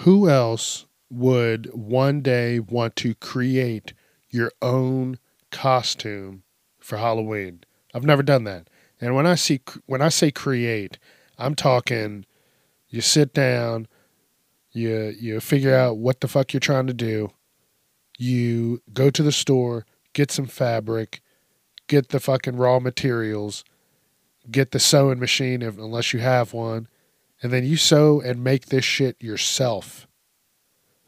Who 0.00 0.30
else 0.30 0.86
would 1.10 1.66
one 1.74 2.22
day 2.22 2.58
want 2.58 2.96
to 2.96 3.14
create 3.14 3.92
your 4.30 4.50
own 4.62 5.18
costume 5.50 6.42
for 6.78 6.96
Halloween? 6.96 7.60
I've 7.92 8.04
never 8.04 8.22
done 8.22 8.44
that. 8.44 8.70
And 8.98 9.14
when 9.14 9.26
I 9.26 9.34
see 9.34 9.60
when 9.86 10.00
I 10.00 10.08
say 10.08 10.30
create, 10.30 10.98
I'm 11.38 11.54
talking 11.54 12.24
you 12.88 13.02
sit 13.02 13.34
down, 13.34 13.88
you 14.72 15.14
you 15.18 15.38
figure 15.40 15.74
out 15.74 15.98
what 15.98 16.20
the 16.20 16.28
fuck 16.28 16.54
you're 16.54 16.60
trying 16.60 16.86
to 16.86 16.94
do. 16.94 17.30
You 18.18 18.82
go 18.94 19.10
to 19.10 19.22
the 19.22 19.32
store, 19.32 19.84
get 20.14 20.30
some 20.30 20.46
fabric, 20.46 21.20
get 21.88 22.08
the 22.08 22.20
fucking 22.20 22.56
raw 22.56 22.78
materials, 22.78 23.64
get 24.50 24.70
the 24.70 24.80
sewing 24.80 25.18
machine 25.18 25.60
if, 25.60 25.76
unless 25.76 26.14
you 26.14 26.20
have 26.20 26.54
one, 26.54 26.88
and 27.42 27.52
then 27.52 27.64
you 27.64 27.76
sew 27.76 28.20
and 28.20 28.44
make 28.44 28.66
this 28.66 28.84
shit 28.84 29.20
yourself. 29.22 30.06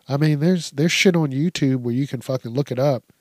I 0.08 0.16
mean, 0.16 0.40
there's 0.40 0.70
there's 0.70 0.92
shit 0.92 1.16
on 1.16 1.30
YouTube 1.30 1.80
where 1.80 1.94
you 1.94 2.06
can 2.06 2.20
fucking 2.20 2.52
look 2.52 2.70
it 2.70 2.78
up, 2.78 3.12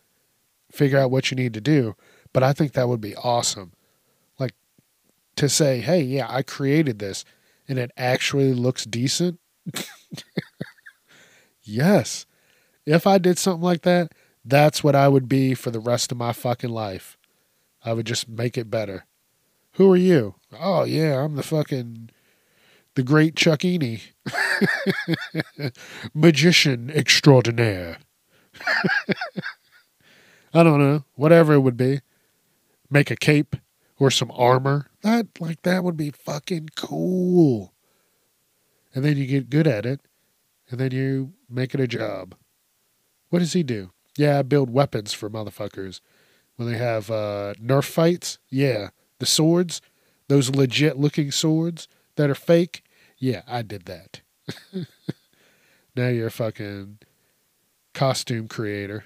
figure 0.72 1.00
out 1.00 1.12
what 1.12 1.32
you 1.32 1.36
need 1.36 1.54
to 1.54 1.62
do. 1.62 1.96
But 2.34 2.44
I 2.44 2.54
think 2.54 2.74
that 2.74 2.88
would 2.88 3.02
be 3.02 3.16
awesome. 3.16 3.74
Like 4.40 4.54
to 5.36 5.50
say, 5.50 5.80
hey, 5.80 6.02
yeah, 6.02 6.28
I 6.30 6.42
created 6.42 7.00
this 7.00 7.26
and 7.68 7.78
it 7.78 7.92
actually 7.98 8.54
looks 8.54 8.86
decent. 8.86 9.40
yes. 11.64 12.26
If 12.86 13.06
I 13.06 13.18
did 13.18 13.38
something 13.38 13.64
like 13.64 13.84
that, 13.84 14.14
that's 14.44 14.84
what 14.84 14.96
I 14.96 15.08
would 15.08 15.30
be 15.30 15.54
for 15.54 15.70
the 15.70 15.80
rest 15.80 16.12
of 16.12 16.18
my 16.18 16.34
fucking 16.34 16.70
life. 16.70 17.18
I 17.84 17.94
would 17.94 18.06
just 18.06 18.28
make 18.28 18.58
it 18.58 18.72
better. 18.72 19.06
Who 19.74 19.92
are 19.92 19.98
you? 19.98 20.36
Oh, 20.60 20.84
yeah, 20.84 21.24
I'm 21.24 21.36
the 21.36 21.44
fucking 21.44 22.10
the 22.96 23.04
great 23.04 23.36
Chuck 23.36 23.60
Chuckini, 23.60 24.02
magician 26.14 26.90
extraordinaire. 26.90 27.98
I 30.54 30.64
don't 30.64 30.80
know, 30.80 31.06
whatever 31.16 31.54
it 31.54 31.62
would 31.62 31.78
be. 31.78 32.02
Make 32.90 33.10
a 33.10 33.16
cape 33.16 33.56
or 33.98 34.12
some 34.12 34.32
armor. 34.36 34.88
That 35.02 35.28
like 35.40 35.62
that 35.62 35.84
would 35.84 35.96
be 35.96 36.12
fucking 36.12 36.70
cool. 36.76 37.74
And 38.94 39.06
then 39.06 39.16
you 39.18 39.26
get 39.26 39.50
good 39.50 39.68
at 39.68 39.86
it, 39.86 40.02
and 40.70 40.80
then 40.80 40.92
you 40.92 41.32
make 41.50 41.74
it 41.74 41.80
a 41.80 41.88
job. 41.88 42.36
What 43.30 43.40
does 43.40 43.54
he 43.54 43.64
do? 43.64 43.92
Yeah, 44.18 44.42
build 44.42 44.70
weapons 44.70 45.14
for 45.14 45.30
motherfuckers. 45.30 46.02
When 46.58 46.70
they 46.70 46.78
have 46.78 47.10
uh, 47.10 47.54
Nerf 47.64 47.86
fights, 47.86 48.38
yeah, 48.50 48.90
the 49.20 49.26
swords, 49.26 49.82
those 50.28 50.50
legit 50.50 50.98
looking 50.98 51.32
swords 51.32 51.88
that 52.16 52.30
are 52.30 52.36
fake, 52.36 52.84
yeah, 53.18 53.42
I 53.48 53.62
did 53.62 53.86
that. 53.86 54.22
now 55.96 56.08
you're 56.08 56.28
a 56.28 56.32
fucking 56.32 57.00
costume 57.94 58.48
creator, 58.48 59.06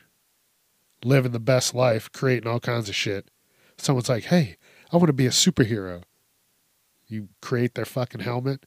living 1.03 1.31
the 1.31 1.39
best 1.39 1.73
life, 1.73 2.11
creating 2.11 2.49
all 2.49 2.59
kinds 2.59 2.89
of 2.89 2.95
shit. 2.95 3.29
Someone's 3.77 4.09
like, 4.09 4.25
hey, 4.25 4.57
I 4.91 4.97
want 4.97 5.07
to 5.07 5.13
be 5.13 5.25
a 5.25 5.31
superhero. 5.31 6.03
You 7.07 7.29
create 7.41 7.75
their 7.75 7.85
fucking 7.85 8.21
helmet, 8.21 8.65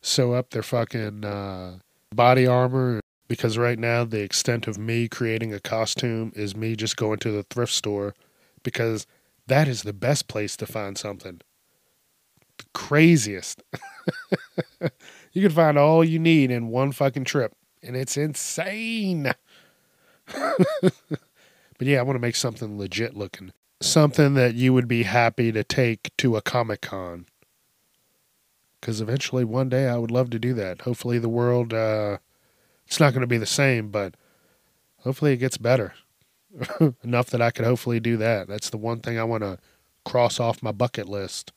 sew 0.00 0.32
up 0.32 0.50
their 0.50 0.62
fucking 0.62 1.24
uh, 1.24 1.78
body 2.14 2.46
armor. 2.46 3.00
Because 3.28 3.56
right 3.56 3.78
now, 3.78 4.02
the 4.04 4.22
extent 4.22 4.66
of 4.66 4.76
me 4.76 5.06
creating 5.06 5.54
a 5.54 5.60
costume 5.60 6.32
is 6.34 6.56
me 6.56 6.74
just 6.74 6.96
going 6.96 7.18
to 7.20 7.30
the 7.30 7.44
thrift 7.44 7.72
store 7.72 8.12
because 8.64 9.06
that 9.46 9.68
is 9.68 9.82
the 9.82 9.92
best 9.92 10.26
place 10.26 10.56
to 10.56 10.66
find 10.66 10.98
something. 10.98 11.40
Craziest. 12.72 13.62
you 15.32 15.42
can 15.42 15.50
find 15.50 15.78
all 15.78 16.04
you 16.04 16.18
need 16.18 16.50
in 16.50 16.68
one 16.68 16.92
fucking 16.92 17.24
trip, 17.24 17.52
and 17.82 17.96
it's 17.96 18.16
insane. 18.16 19.32
but 20.26 20.92
yeah, 21.80 21.98
I 21.98 22.02
want 22.02 22.16
to 22.16 22.20
make 22.20 22.36
something 22.36 22.78
legit 22.78 23.16
looking. 23.16 23.52
Something 23.80 24.34
that 24.34 24.54
you 24.54 24.72
would 24.72 24.88
be 24.88 25.04
happy 25.04 25.52
to 25.52 25.64
take 25.64 26.10
to 26.18 26.36
a 26.36 26.42
Comic 26.42 26.82
Con. 26.82 27.26
Because 28.80 29.00
eventually, 29.00 29.44
one 29.44 29.68
day, 29.68 29.88
I 29.88 29.96
would 29.98 30.10
love 30.10 30.30
to 30.30 30.38
do 30.38 30.54
that. 30.54 30.82
Hopefully, 30.82 31.18
the 31.18 31.28
world, 31.28 31.74
uh, 31.74 32.18
it's 32.86 33.00
not 33.00 33.12
going 33.12 33.22
to 33.22 33.26
be 33.26 33.38
the 33.38 33.46
same, 33.46 33.90
but 33.90 34.14
hopefully, 34.98 35.32
it 35.32 35.38
gets 35.38 35.58
better. 35.58 35.94
enough 37.04 37.30
that 37.30 37.42
I 37.42 37.50
could 37.50 37.64
hopefully 37.64 38.00
do 38.00 38.16
that. 38.18 38.48
That's 38.48 38.70
the 38.70 38.76
one 38.76 39.00
thing 39.00 39.18
I 39.18 39.24
want 39.24 39.42
to 39.42 39.58
cross 40.04 40.40
off 40.40 40.62
my 40.62 40.72
bucket 40.72 41.08
list. 41.08 41.52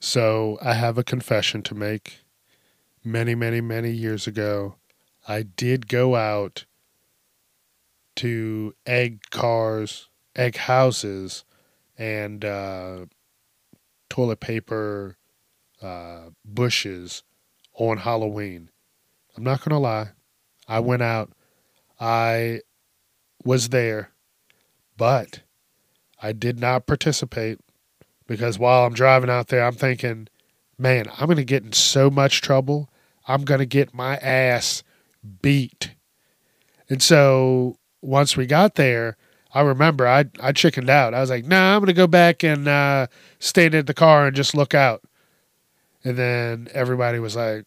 So 0.00 0.58
I 0.62 0.72
have 0.72 0.96
a 0.96 1.04
confession 1.04 1.62
to 1.64 1.74
make. 1.74 2.20
Many, 3.04 3.34
many, 3.34 3.60
many 3.60 3.90
years 3.90 4.26
ago, 4.26 4.76
I 5.28 5.42
did 5.42 5.88
go 5.88 6.16
out 6.16 6.64
to 8.16 8.74
egg 8.86 9.20
cars, 9.30 10.08
egg 10.34 10.56
houses, 10.56 11.44
and 11.98 12.44
uh, 12.44 13.06
toilet 14.08 14.40
paper 14.40 15.16
uh, 15.82 16.30
bushes 16.44 17.22
on 17.74 17.98
Halloween. 17.98 18.70
I'm 19.36 19.44
not 19.44 19.60
going 19.60 19.70
to 19.70 19.78
lie. 19.78 20.10
I 20.66 20.80
went 20.80 21.02
out. 21.02 21.30
I 21.98 22.60
was 23.44 23.68
there, 23.68 24.12
but 24.96 25.40
I 26.22 26.32
did 26.32 26.58
not 26.58 26.86
participate 26.86 27.58
because 28.30 28.60
while 28.60 28.86
I'm 28.86 28.94
driving 28.94 29.28
out 29.28 29.48
there, 29.48 29.66
I'm 29.66 29.74
thinking, 29.74 30.28
man, 30.78 31.06
I'm 31.18 31.26
going 31.26 31.36
to 31.36 31.44
get 31.44 31.64
in 31.64 31.72
so 31.72 32.08
much 32.08 32.40
trouble. 32.40 32.88
I'm 33.26 33.42
going 33.42 33.58
to 33.58 33.66
get 33.66 33.92
my 33.92 34.18
ass 34.18 34.84
beat. 35.42 35.96
And 36.88 37.02
so 37.02 37.76
once 38.00 38.36
we 38.36 38.46
got 38.46 38.76
there, 38.76 39.16
I 39.52 39.62
remember 39.62 40.06
I 40.06 40.26
I 40.38 40.52
chickened 40.52 40.88
out. 40.88 41.12
I 41.12 41.20
was 41.20 41.28
like, 41.28 41.44
nah, 41.44 41.74
I'm 41.74 41.80
going 41.80 41.88
to 41.88 41.92
go 41.92 42.06
back 42.06 42.44
and 42.44 42.68
uh, 42.68 43.08
stand 43.40 43.74
in 43.74 43.86
the 43.86 43.94
car 43.94 44.28
and 44.28 44.36
just 44.36 44.54
look 44.54 44.74
out. 44.74 45.02
And 46.04 46.16
then 46.16 46.68
everybody 46.72 47.18
was 47.18 47.34
like, 47.34 47.64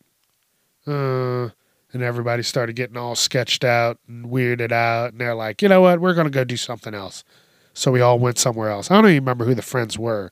uh, 0.87 1.49
and 1.91 2.01
everybody 2.01 2.41
started 2.41 2.77
getting 2.77 2.95
all 2.95 3.15
sketched 3.15 3.65
out 3.65 3.99
and 4.07 4.27
weirded 4.27 4.71
out. 4.71 5.11
And 5.11 5.19
they're 5.19 5.35
like, 5.35 5.61
you 5.61 5.67
know 5.67 5.81
what? 5.81 5.99
We're 5.99 6.13
going 6.13 6.27
to 6.27 6.31
go 6.31 6.45
do 6.45 6.55
something 6.55 6.93
else. 6.93 7.25
So 7.73 7.91
we 7.91 7.99
all 7.99 8.17
went 8.17 8.37
somewhere 8.37 8.69
else. 8.69 8.89
I 8.89 8.95
don't 8.95 9.11
even 9.11 9.23
remember 9.23 9.43
who 9.43 9.55
the 9.55 9.61
friends 9.61 9.99
were, 9.99 10.31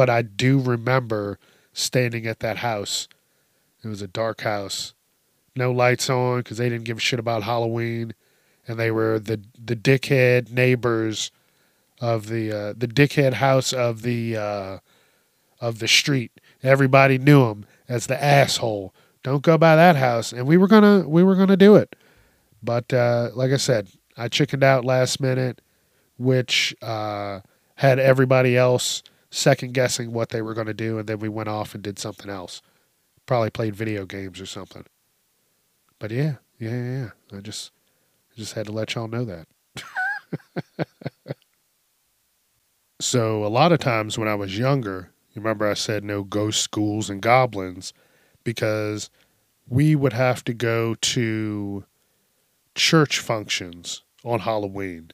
but 0.00 0.08
I 0.08 0.22
do 0.22 0.58
remember 0.58 1.38
standing 1.74 2.26
at 2.26 2.40
that 2.40 2.56
house. 2.56 3.06
It 3.84 3.88
was 3.88 4.00
a 4.00 4.06
dark 4.06 4.40
house, 4.40 4.94
no 5.54 5.70
lights 5.72 6.08
on 6.08 6.38
because 6.38 6.56
they 6.56 6.70
didn't 6.70 6.86
give 6.86 6.96
a 6.96 7.00
shit 7.00 7.18
about 7.18 7.42
Halloween, 7.42 8.14
and 8.66 8.80
they 8.80 8.90
were 8.90 9.18
the 9.18 9.42
the 9.62 9.76
dickhead 9.76 10.52
neighbors 10.52 11.30
of 12.00 12.28
the 12.28 12.50
uh, 12.50 12.72
the 12.74 12.88
dickhead 12.88 13.34
house 13.34 13.74
of 13.74 14.00
the 14.00 14.38
uh, 14.38 14.78
of 15.60 15.80
the 15.80 15.86
street. 15.86 16.32
Everybody 16.62 17.18
knew 17.18 17.44
him 17.50 17.66
as 17.86 18.06
the 18.06 18.24
asshole 18.24 18.94
don't 19.22 19.42
go 19.42 19.58
by 19.58 19.76
that 19.76 19.96
house. 19.96 20.32
And 20.32 20.46
we 20.46 20.56
were 20.56 20.66
gonna 20.66 21.06
we 21.06 21.22
were 21.22 21.36
gonna 21.36 21.58
do 21.58 21.76
it, 21.76 21.94
but 22.62 22.90
uh, 22.90 23.32
like 23.34 23.52
I 23.52 23.58
said, 23.58 23.88
I 24.16 24.28
chickened 24.28 24.64
out 24.64 24.82
last 24.82 25.20
minute, 25.20 25.60
which 26.16 26.74
uh, 26.80 27.40
had 27.74 27.98
everybody 27.98 28.56
else 28.56 29.02
second 29.30 29.74
guessing 29.74 30.12
what 30.12 30.30
they 30.30 30.42
were 30.42 30.54
going 30.54 30.66
to 30.66 30.74
do, 30.74 30.98
and 30.98 31.08
then 31.08 31.18
we 31.18 31.28
went 31.28 31.48
off 31.48 31.74
and 31.74 31.82
did 31.82 31.98
something 31.98 32.30
else. 32.30 32.62
Probably 33.26 33.50
played 33.50 33.76
video 33.76 34.04
games 34.04 34.40
or 34.40 34.46
something. 34.46 34.84
But 35.98 36.10
yeah, 36.10 36.36
yeah, 36.58 37.10
yeah. 37.30 37.36
I 37.36 37.40
just 37.40 37.70
I 38.32 38.38
just 38.40 38.54
had 38.54 38.66
to 38.66 38.72
let 38.72 38.94
y'all 38.94 39.08
know 39.08 39.24
that. 39.24 40.86
so 43.00 43.44
a 43.44 43.48
lot 43.48 43.72
of 43.72 43.78
times 43.78 44.18
when 44.18 44.28
I 44.28 44.34
was 44.34 44.58
younger, 44.58 45.10
you 45.32 45.42
remember 45.42 45.68
I 45.68 45.74
said 45.74 46.02
no 46.02 46.24
ghost 46.24 46.60
schools 46.60 47.08
and 47.08 47.22
goblins 47.22 47.92
because 48.42 49.10
we 49.68 49.94
would 49.94 50.12
have 50.12 50.42
to 50.44 50.54
go 50.54 50.94
to 50.96 51.84
church 52.74 53.18
functions 53.18 54.02
on 54.24 54.40
Halloween. 54.40 55.12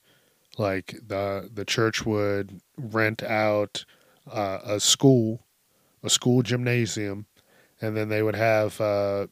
Like 0.57 0.99
the 1.07 1.51
the 1.53 1.65
church 1.67 2.07
would 2.07 2.61
rent 2.79 3.23
out 3.23 3.85
uh, 4.31 4.59
a 4.65 4.81
school, 4.81 5.47
a 6.03 6.11
school 6.11 6.43
gymnasium, 6.43 7.27
and 7.81 7.97
then 7.97 8.09
they 8.09 8.23
would 8.23 8.37
have 8.37 8.81
uh, 8.81 9.27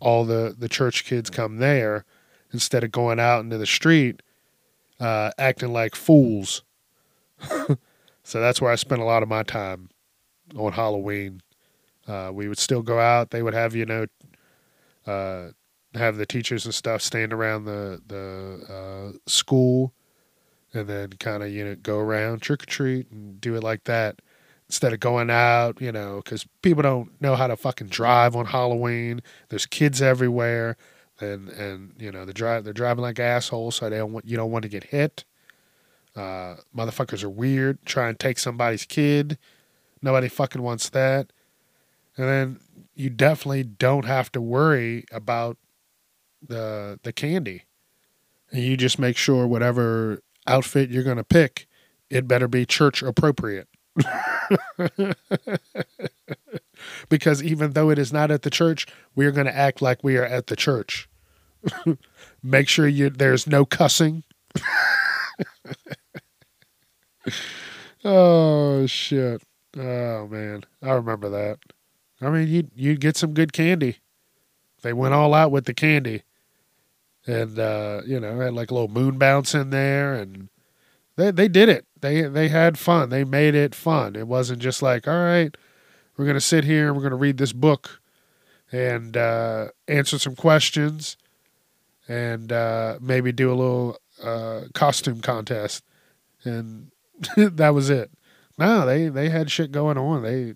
all 0.00 0.24
the 0.24 0.54
the 0.56 0.68
church 0.68 1.04
kids 1.04 1.30
come 1.30 1.58
there 1.58 2.04
instead 2.52 2.84
of 2.84 2.92
going 2.92 3.18
out 3.18 3.40
into 3.40 3.58
the 3.58 3.66
street 3.66 4.22
uh, 5.00 5.30
acting 5.38 5.72
like 5.72 5.94
fools. 5.94 6.62
so 8.22 8.40
that's 8.40 8.60
where 8.60 8.70
I 8.70 8.76
spent 8.76 9.00
a 9.00 9.04
lot 9.04 9.22
of 9.22 9.28
my 9.28 9.42
time 9.42 9.90
on 10.56 10.72
Halloween 10.72 11.42
uh, 12.06 12.30
we 12.32 12.48
would 12.48 12.58
still 12.58 12.82
go 12.82 12.98
out. 12.98 13.30
They 13.30 13.42
would 13.42 13.54
have 13.54 13.74
you 13.74 13.84
know, 13.84 14.06
uh, 15.06 15.48
have 15.94 16.16
the 16.16 16.26
teachers 16.26 16.64
and 16.64 16.74
stuff 16.74 17.02
stand 17.02 17.32
around 17.32 17.64
the 17.64 18.00
the 18.06 18.72
uh, 18.72 19.18
school, 19.26 19.92
and 20.72 20.86
then 20.86 21.10
kind 21.14 21.42
of 21.42 21.50
you 21.50 21.64
know 21.64 21.76
go 21.76 21.98
around 21.98 22.42
trick 22.42 22.62
or 22.62 22.66
treat 22.66 23.10
and 23.10 23.40
do 23.40 23.54
it 23.54 23.62
like 23.62 23.84
that 23.84 24.20
instead 24.68 24.92
of 24.92 25.00
going 25.00 25.30
out. 25.30 25.80
You 25.80 25.92
know, 25.92 26.20
because 26.24 26.46
people 26.62 26.82
don't 26.82 27.20
know 27.20 27.36
how 27.36 27.46
to 27.46 27.56
fucking 27.56 27.88
drive 27.88 28.36
on 28.36 28.46
Halloween. 28.46 29.22
There's 29.48 29.66
kids 29.66 30.02
everywhere, 30.02 30.76
and 31.20 31.48
and 31.50 31.94
you 31.98 32.10
know 32.12 32.24
they 32.24 32.32
drive 32.32 32.64
they're 32.64 32.72
driving 32.72 33.02
like 33.02 33.18
assholes, 33.18 33.76
so 33.76 33.88
they 33.88 33.98
don't 33.98 34.12
want 34.12 34.26
you 34.26 34.36
don't 34.36 34.50
want 34.50 34.62
to 34.62 34.68
get 34.68 34.84
hit. 34.84 35.24
Uh, 36.14 36.56
motherfuckers 36.74 37.22
are 37.22 37.30
weird. 37.30 37.84
Try 37.84 38.08
and 38.08 38.18
take 38.18 38.38
somebody's 38.38 38.86
kid. 38.86 39.36
Nobody 40.00 40.28
fucking 40.28 40.62
wants 40.62 40.88
that. 40.90 41.30
And 42.16 42.26
then 42.26 42.60
you 42.94 43.10
definitely 43.10 43.64
don't 43.64 44.06
have 44.06 44.32
to 44.32 44.40
worry 44.40 45.04
about 45.12 45.58
the 46.46 46.98
the 47.02 47.12
candy. 47.12 47.64
And 48.50 48.62
you 48.62 48.76
just 48.76 48.98
make 48.98 49.16
sure 49.16 49.46
whatever 49.46 50.22
outfit 50.46 50.90
you're 50.90 51.04
to 51.04 51.24
pick, 51.24 51.66
it 52.08 52.28
better 52.28 52.48
be 52.48 52.64
church 52.64 53.02
appropriate. 53.02 53.68
because 57.08 57.42
even 57.42 57.72
though 57.72 57.90
it 57.90 57.98
is 57.98 58.12
not 58.12 58.30
at 58.30 58.42
the 58.42 58.50
church, 58.50 58.86
we 59.14 59.26
are 59.26 59.32
going 59.32 59.46
to 59.46 59.56
act 59.56 59.80
like 59.82 60.04
we 60.04 60.16
are 60.16 60.24
at 60.24 60.46
the 60.48 60.56
church. 60.56 61.08
Make 62.42 62.68
sure 62.68 62.86
you 62.86 63.10
there's 63.10 63.46
no 63.46 63.64
cussing. 63.64 64.24
oh 68.04 68.86
shit. 68.86 69.42
Oh 69.76 70.26
man, 70.28 70.64
I 70.82 70.92
remember 70.92 71.28
that. 71.30 71.58
I 72.20 72.30
mean, 72.30 72.48
you 72.48 72.68
you'd 72.74 73.00
get 73.00 73.16
some 73.16 73.34
good 73.34 73.52
candy. 73.52 73.98
They 74.82 74.92
went 74.92 75.14
all 75.14 75.34
out 75.34 75.50
with 75.50 75.64
the 75.64 75.74
candy, 75.74 76.22
and 77.26 77.58
uh, 77.58 78.02
you 78.06 78.20
know 78.20 78.38
had 78.40 78.54
like 78.54 78.70
a 78.70 78.74
little 78.74 78.88
moon 78.88 79.18
bounce 79.18 79.54
in 79.54 79.70
there, 79.70 80.14
and 80.14 80.48
they 81.16 81.30
they 81.30 81.48
did 81.48 81.68
it. 81.68 81.85
They 82.00 82.22
they 82.22 82.48
had 82.48 82.78
fun. 82.78 83.10
They 83.10 83.24
made 83.24 83.54
it 83.54 83.74
fun. 83.74 84.16
It 84.16 84.26
wasn't 84.26 84.60
just 84.60 84.82
like, 84.82 85.08
all 85.08 85.24
right, 85.24 85.56
we're 86.16 86.26
gonna 86.26 86.40
sit 86.40 86.64
here 86.64 86.92
we're 86.92 87.02
gonna 87.02 87.16
read 87.16 87.38
this 87.38 87.52
book, 87.52 88.00
and 88.70 89.16
uh, 89.16 89.68
answer 89.88 90.18
some 90.18 90.36
questions, 90.36 91.16
and 92.08 92.52
uh, 92.52 92.98
maybe 93.00 93.32
do 93.32 93.50
a 93.50 93.54
little 93.54 93.98
uh, 94.22 94.62
costume 94.74 95.20
contest, 95.20 95.84
and 96.44 96.90
that 97.36 97.74
was 97.74 97.90
it. 97.90 98.10
No, 98.58 98.86
they 98.86 99.08
they 99.08 99.28
had 99.30 99.50
shit 99.50 99.72
going 99.72 99.98
on. 99.98 100.22
They 100.22 100.54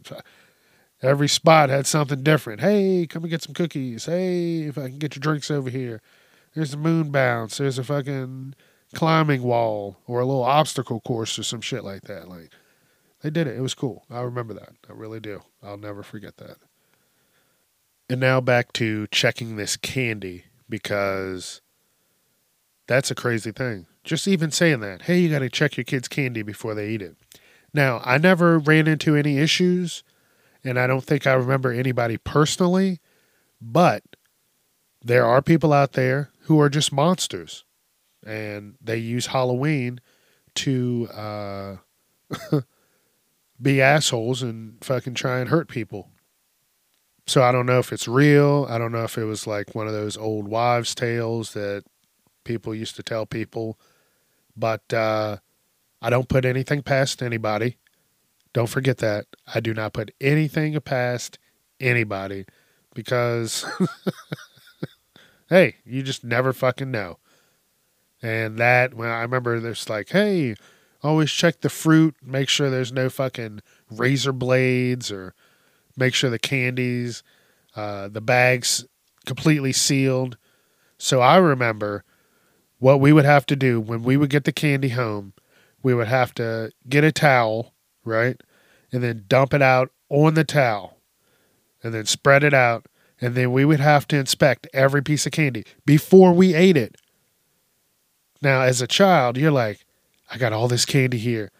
Every 1.02 1.28
spot 1.28 1.70
had 1.70 1.86
something 1.86 2.22
different. 2.22 2.60
Hey, 2.60 3.06
come 3.08 3.22
and 3.22 3.30
get 3.30 3.42
some 3.42 3.54
cookies. 3.54 4.04
Hey, 4.04 4.62
if 4.62 4.76
I 4.76 4.88
can 4.88 4.98
get 4.98 5.16
your 5.16 5.20
drinks 5.20 5.50
over 5.50 5.70
here. 5.70 6.02
There's 6.54 6.74
a 6.74 6.78
moon 6.78 7.10
bounce. 7.10 7.56
There's 7.56 7.78
a 7.78 7.84
fucking 7.84 8.54
climbing 8.94 9.42
wall 9.42 9.98
or 10.06 10.20
a 10.20 10.26
little 10.26 10.44
obstacle 10.44 11.00
course 11.00 11.38
or 11.38 11.42
some 11.42 11.60
shit 11.60 11.84
like 11.84 12.02
that. 12.02 12.28
Like 12.28 12.50
they 13.22 13.30
did 13.30 13.46
it. 13.46 13.56
It 13.56 13.60
was 13.60 13.74
cool. 13.74 14.04
I 14.10 14.20
remember 14.20 14.54
that. 14.54 14.72
I 14.88 14.92
really 14.92 15.20
do. 15.20 15.42
I'll 15.62 15.76
never 15.78 16.02
forget 16.02 16.36
that. 16.38 16.56
And 18.08 18.20
now 18.20 18.40
back 18.40 18.72
to 18.74 19.06
checking 19.08 19.56
this 19.56 19.76
candy 19.76 20.44
because 20.68 21.60
That's 22.90 23.08
a 23.12 23.14
crazy 23.14 23.52
thing. 23.52 23.86
Just 24.02 24.26
even 24.26 24.50
saying 24.50 24.80
that, 24.80 25.02
hey, 25.02 25.20
you 25.20 25.30
got 25.30 25.38
to 25.38 25.48
check 25.48 25.76
your 25.76 25.84
kids' 25.84 26.08
candy 26.08 26.42
before 26.42 26.74
they 26.74 26.88
eat 26.88 27.00
it. 27.00 27.14
Now, 27.72 28.02
I 28.04 28.18
never 28.18 28.58
ran 28.58 28.88
into 28.88 29.14
any 29.14 29.38
issues, 29.38 30.02
and 30.64 30.76
I 30.76 30.88
don't 30.88 31.04
think 31.04 31.24
I 31.24 31.34
remember 31.34 31.70
anybody 31.70 32.16
personally, 32.16 32.98
but 33.60 34.02
there 35.00 35.24
are 35.24 35.40
people 35.40 35.72
out 35.72 35.92
there 35.92 36.30
who 36.46 36.60
are 36.60 36.68
just 36.68 36.92
monsters, 36.92 37.62
and 38.24 38.74
they 38.80 38.96
use 38.96 39.26
Halloween 39.26 40.00
to 40.56 41.08
uh, 41.14 41.76
be 43.62 43.80
assholes 43.80 44.42
and 44.42 44.82
fucking 44.84 45.14
try 45.14 45.38
and 45.38 45.48
hurt 45.48 45.68
people. 45.68 46.10
So 47.26 47.42
I 47.42 47.52
don't 47.52 47.66
know 47.66 47.78
if 47.78 47.92
it's 47.92 48.08
real. 48.08 48.66
I 48.68 48.78
don't 48.78 48.92
know 48.92 49.04
if 49.04 49.16
it 49.16 49.24
was 49.24 49.46
like 49.46 49.74
one 49.74 49.86
of 49.86 49.92
those 49.92 50.16
old 50.16 50.48
wives' 50.48 50.94
tales 50.94 51.52
that 51.52 51.84
people 52.44 52.74
used 52.74 52.96
to 52.96 53.02
tell 53.02 53.26
people. 53.26 53.78
But 54.56 54.92
uh, 54.92 55.36
I 56.02 56.10
don't 56.10 56.28
put 56.28 56.44
anything 56.44 56.82
past 56.82 57.22
anybody. 57.22 57.76
Don't 58.52 58.68
forget 58.68 58.98
that. 58.98 59.26
I 59.54 59.60
do 59.60 59.72
not 59.72 59.92
put 59.92 60.10
anything 60.20 60.78
past 60.80 61.38
anybody 61.78 62.46
because, 62.94 63.64
hey, 65.48 65.76
you 65.84 66.02
just 66.02 66.24
never 66.24 66.52
fucking 66.52 66.90
know. 66.90 67.18
And 68.22 68.58
that, 68.58 68.94
when 68.94 69.08
I 69.08 69.22
remember 69.22 69.58
there's 69.60 69.88
like, 69.88 70.10
hey, 70.10 70.54
always 71.02 71.30
check 71.30 71.60
the 71.60 71.70
fruit, 71.70 72.14
make 72.22 72.48
sure 72.48 72.68
there's 72.68 72.92
no 72.92 73.08
fucking 73.08 73.60
razor 73.90 74.32
blades 74.32 75.10
or 75.10 75.34
make 75.96 76.14
sure 76.14 76.30
the 76.30 76.38
candies, 76.38 77.22
uh, 77.74 78.08
the 78.08 78.20
bags 78.20 78.84
completely 79.24 79.72
sealed. 79.72 80.36
So 80.98 81.20
I 81.20 81.36
remember 81.36 82.04
what 82.78 83.00
we 83.00 83.12
would 83.12 83.24
have 83.24 83.46
to 83.46 83.56
do 83.56 83.80
when 83.80 84.02
we 84.02 84.16
would 84.16 84.30
get 84.30 84.44
the 84.44 84.52
candy 84.52 84.90
home. 84.90 85.32
We 85.82 85.94
would 85.94 86.08
have 86.08 86.34
to 86.34 86.72
get 86.88 87.04
a 87.04 87.12
towel, 87.12 87.72
right? 88.04 88.40
And 88.92 89.02
then 89.02 89.24
dump 89.28 89.54
it 89.54 89.62
out 89.62 89.92
on 90.10 90.34
the 90.34 90.44
towel 90.44 90.98
and 91.82 91.94
then 91.94 92.04
spread 92.04 92.42
it 92.42 92.52
out. 92.52 92.86
And 93.20 93.34
then 93.34 93.52
we 93.52 93.64
would 93.64 93.80
have 93.80 94.08
to 94.08 94.16
inspect 94.16 94.66
every 94.72 95.02
piece 95.02 95.26
of 95.26 95.32
candy 95.32 95.64
before 95.84 96.32
we 96.32 96.54
ate 96.54 96.76
it. 96.76 96.96
Now, 98.42 98.62
as 98.62 98.80
a 98.80 98.86
child, 98.86 99.36
you're 99.36 99.50
like, 99.50 99.84
I 100.30 100.38
got 100.38 100.52
all 100.52 100.68
this 100.68 100.84
candy 100.84 101.18
here 101.18 101.50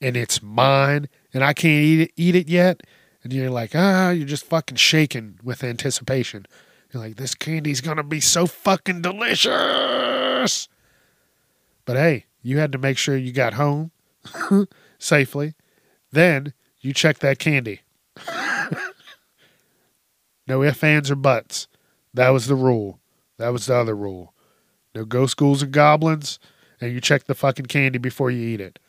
and 0.00 0.16
it's 0.16 0.42
mine 0.42 1.08
and 1.34 1.44
I 1.44 1.52
can't 1.52 1.84
eat 1.84 2.00
it, 2.00 2.12
eat 2.16 2.34
it 2.34 2.48
yet. 2.48 2.82
And 3.22 3.32
you're 3.32 3.50
like, 3.50 3.72
ah, 3.74 4.10
you're 4.10 4.26
just 4.26 4.46
fucking 4.46 4.76
shaking 4.76 5.38
with 5.42 5.62
anticipation. 5.62 6.46
You're 6.92 7.02
like, 7.02 7.16
this 7.16 7.34
candy's 7.34 7.80
to 7.80 8.02
be 8.02 8.20
so 8.20 8.46
fucking 8.46 9.02
delicious. 9.02 10.68
But 11.84 11.96
hey, 11.96 12.26
you 12.42 12.58
had 12.58 12.72
to 12.72 12.78
make 12.78 12.98
sure 12.98 13.16
you 13.16 13.32
got 13.32 13.54
home 13.54 13.92
safely. 14.98 15.54
Then 16.10 16.52
you 16.80 16.92
check 16.92 17.20
that 17.20 17.38
candy. 17.38 17.80
no 20.46 20.62
ifs, 20.62 20.82
ands, 20.82 21.10
or 21.10 21.16
buts. 21.16 21.68
That 22.12 22.30
was 22.30 22.46
the 22.46 22.54
rule. 22.54 22.98
That 23.38 23.50
was 23.50 23.66
the 23.66 23.74
other 23.76 23.94
rule. 23.94 24.31
No 24.94 25.04
ghost 25.04 25.36
ghouls 25.36 25.62
and 25.62 25.72
goblins 25.72 26.38
and 26.82 26.92
you 26.92 27.00
check 27.00 27.24
the 27.24 27.34
fucking 27.34 27.66
candy 27.66 27.98
before 27.98 28.30
you 28.30 28.46
eat 28.46 28.60
it. 28.60 28.80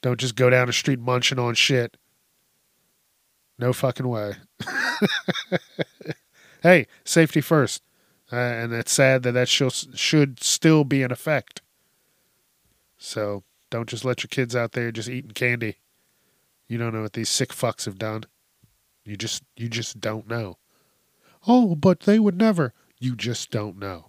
Don't 0.00 0.18
just 0.18 0.36
go 0.36 0.48
down 0.48 0.68
the 0.68 0.72
street 0.72 0.98
munching 0.98 1.38
on 1.38 1.54
shit. 1.54 1.98
No 3.58 3.74
fucking 3.74 4.08
way. 4.08 4.34
hey, 6.62 6.86
safety 7.04 7.42
first. 7.42 7.82
Uh, 8.32 8.36
and 8.36 8.72
it's 8.72 8.92
sad 8.92 9.22
that 9.22 9.32
that 9.32 9.48
should, 9.48 9.72
should 9.98 10.42
still 10.42 10.82
be 10.82 11.02
in 11.02 11.12
effect. 11.12 11.60
So 12.96 13.44
don't 13.70 13.88
just 13.88 14.04
let 14.04 14.22
your 14.22 14.28
kids 14.28 14.56
out 14.56 14.72
there 14.72 14.90
just 14.90 15.08
eating 15.08 15.32
candy. 15.32 15.76
You 16.68 16.78
don't 16.78 16.94
know 16.94 17.02
what 17.02 17.12
these 17.12 17.28
sick 17.28 17.50
fucks 17.50 17.84
have 17.84 17.98
done. 17.98 18.24
You 19.04 19.16
just 19.16 19.44
you 19.56 19.68
just 19.68 20.00
don't 20.00 20.26
know. 20.26 20.58
Oh, 21.46 21.76
but 21.76 22.00
they 22.00 22.18
would 22.18 22.36
never. 22.36 22.74
You 22.98 23.14
just 23.14 23.52
don't 23.52 23.78
know. 23.78 24.06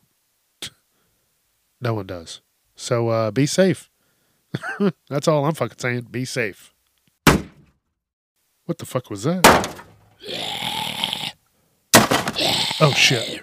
No 1.80 1.94
one 1.94 2.08
does. 2.08 2.42
So 2.76 3.10
uh, 3.10 3.32
be 3.32 3.46
safe. 3.46 3.90
That's 5.10 5.28
all 5.28 5.46
I'm 5.46 5.54
fucking 5.54 5.78
saying. 5.80 6.08
Be 6.12 6.26
safe. 6.26 6.74
What 8.66 8.78
the 8.80 8.86
fuck 8.86 9.10
was 9.10 9.24
that? 9.24 9.46
Oh 12.80 12.94
shit. 12.96 13.42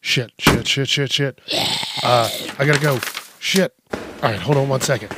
Shit, 0.00 0.32
shit, 0.38 0.66
shit, 0.66 0.88
shit, 0.88 1.12
shit. 1.12 1.40
Uh, 2.02 2.28
I 2.58 2.64
gotta 2.66 2.80
go. 2.80 2.98
Shit. 3.38 3.74
All 3.92 4.30
right, 4.30 4.38
hold 4.38 4.56
on 4.58 4.68
one 4.68 4.80
second. 4.80 5.14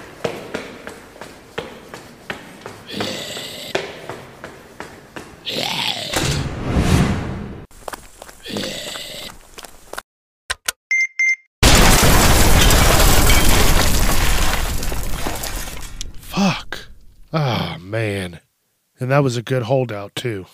And 19.07 19.13
that 19.13 19.23
was 19.23 19.37
a 19.37 19.43
good 19.43 19.63
holdout, 19.63 20.17
too. 20.17 20.47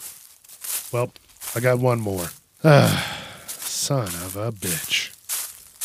Well, 0.93 1.11
I 1.55 1.61
got 1.61 1.79
one 1.79 2.01
more. 2.01 2.27
Ah, 2.63 3.25
son 3.47 4.09
of 4.09 4.37
a 4.37 4.53
bitch. 4.53 5.09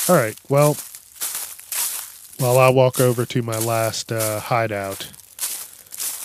All 0.10 0.18
right, 0.18 0.36
well, 0.50 0.76
while 2.40 2.58
I 2.58 2.70
walk 2.70 3.00
over 3.00 3.26
to 3.26 3.42
my 3.42 3.58
last 3.58 4.12
uh, 4.12 4.42
hideout, 4.42 5.10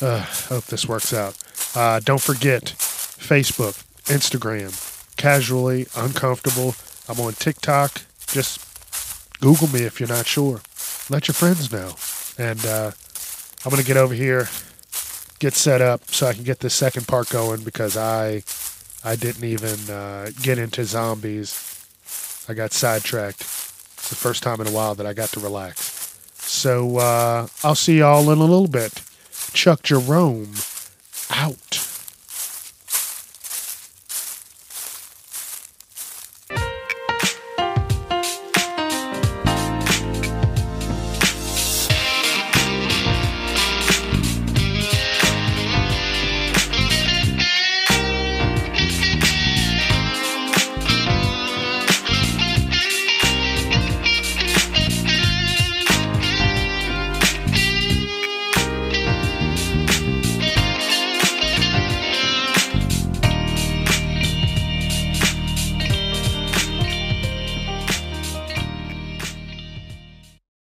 uh, 0.00 0.22
hope 0.48 0.64
this 0.64 0.88
works 0.88 1.14
out. 1.14 1.38
Uh, 1.76 2.00
don't 2.00 2.20
forget 2.20 2.64
Facebook, 2.64 3.84
Instagram, 4.06 4.72
casually 5.16 5.86
uncomfortable. 5.94 6.74
I'm 7.08 7.24
on 7.24 7.34
TikTok. 7.34 8.00
Just 8.26 8.58
Google 9.40 9.68
me 9.68 9.82
if 9.82 10.00
you're 10.00 10.08
not 10.08 10.26
sure. 10.26 10.60
Let 11.08 11.28
your 11.28 11.36
friends 11.36 11.70
know. 11.70 11.94
And 12.36 12.66
uh, 12.66 12.90
I'm 13.64 13.70
going 13.70 13.80
to 13.80 13.86
get 13.86 13.96
over 13.96 14.12
here, 14.12 14.48
get 15.42 15.54
set 15.54 15.80
up 15.80 16.04
so 16.04 16.28
I 16.28 16.34
can 16.34 16.44
get 16.44 16.60
this 16.60 16.72
second 16.72 17.08
part 17.08 17.28
going 17.28 17.64
because 17.64 17.96
I 17.96 18.44
I 19.04 19.16
didn't 19.16 19.42
even 19.42 19.90
uh, 19.90 20.30
get 20.40 20.56
into 20.56 20.84
zombies. 20.84 21.50
I 22.48 22.54
got 22.54 22.72
sidetracked. 22.72 23.40
It's 23.40 24.08
the 24.08 24.14
first 24.14 24.44
time 24.44 24.60
in 24.60 24.68
a 24.68 24.70
while 24.70 24.94
that 24.94 25.04
I 25.04 25.12
got 25.14 25.30
to 25.30 25.40
relax. 25.40 26.16
So 26.36 26.98
uh, 26.98 27.48
I'll 27.64 27.74
see 27.74 27.98
y'all 27.98 28.30
in 28.30 28.38
a 28.38 28.44
little 28.44 28.68
bit. 28.68 29.02
Chuck 29.52 29.82
Jerome 29.82 30.54
out. 31.28 31.91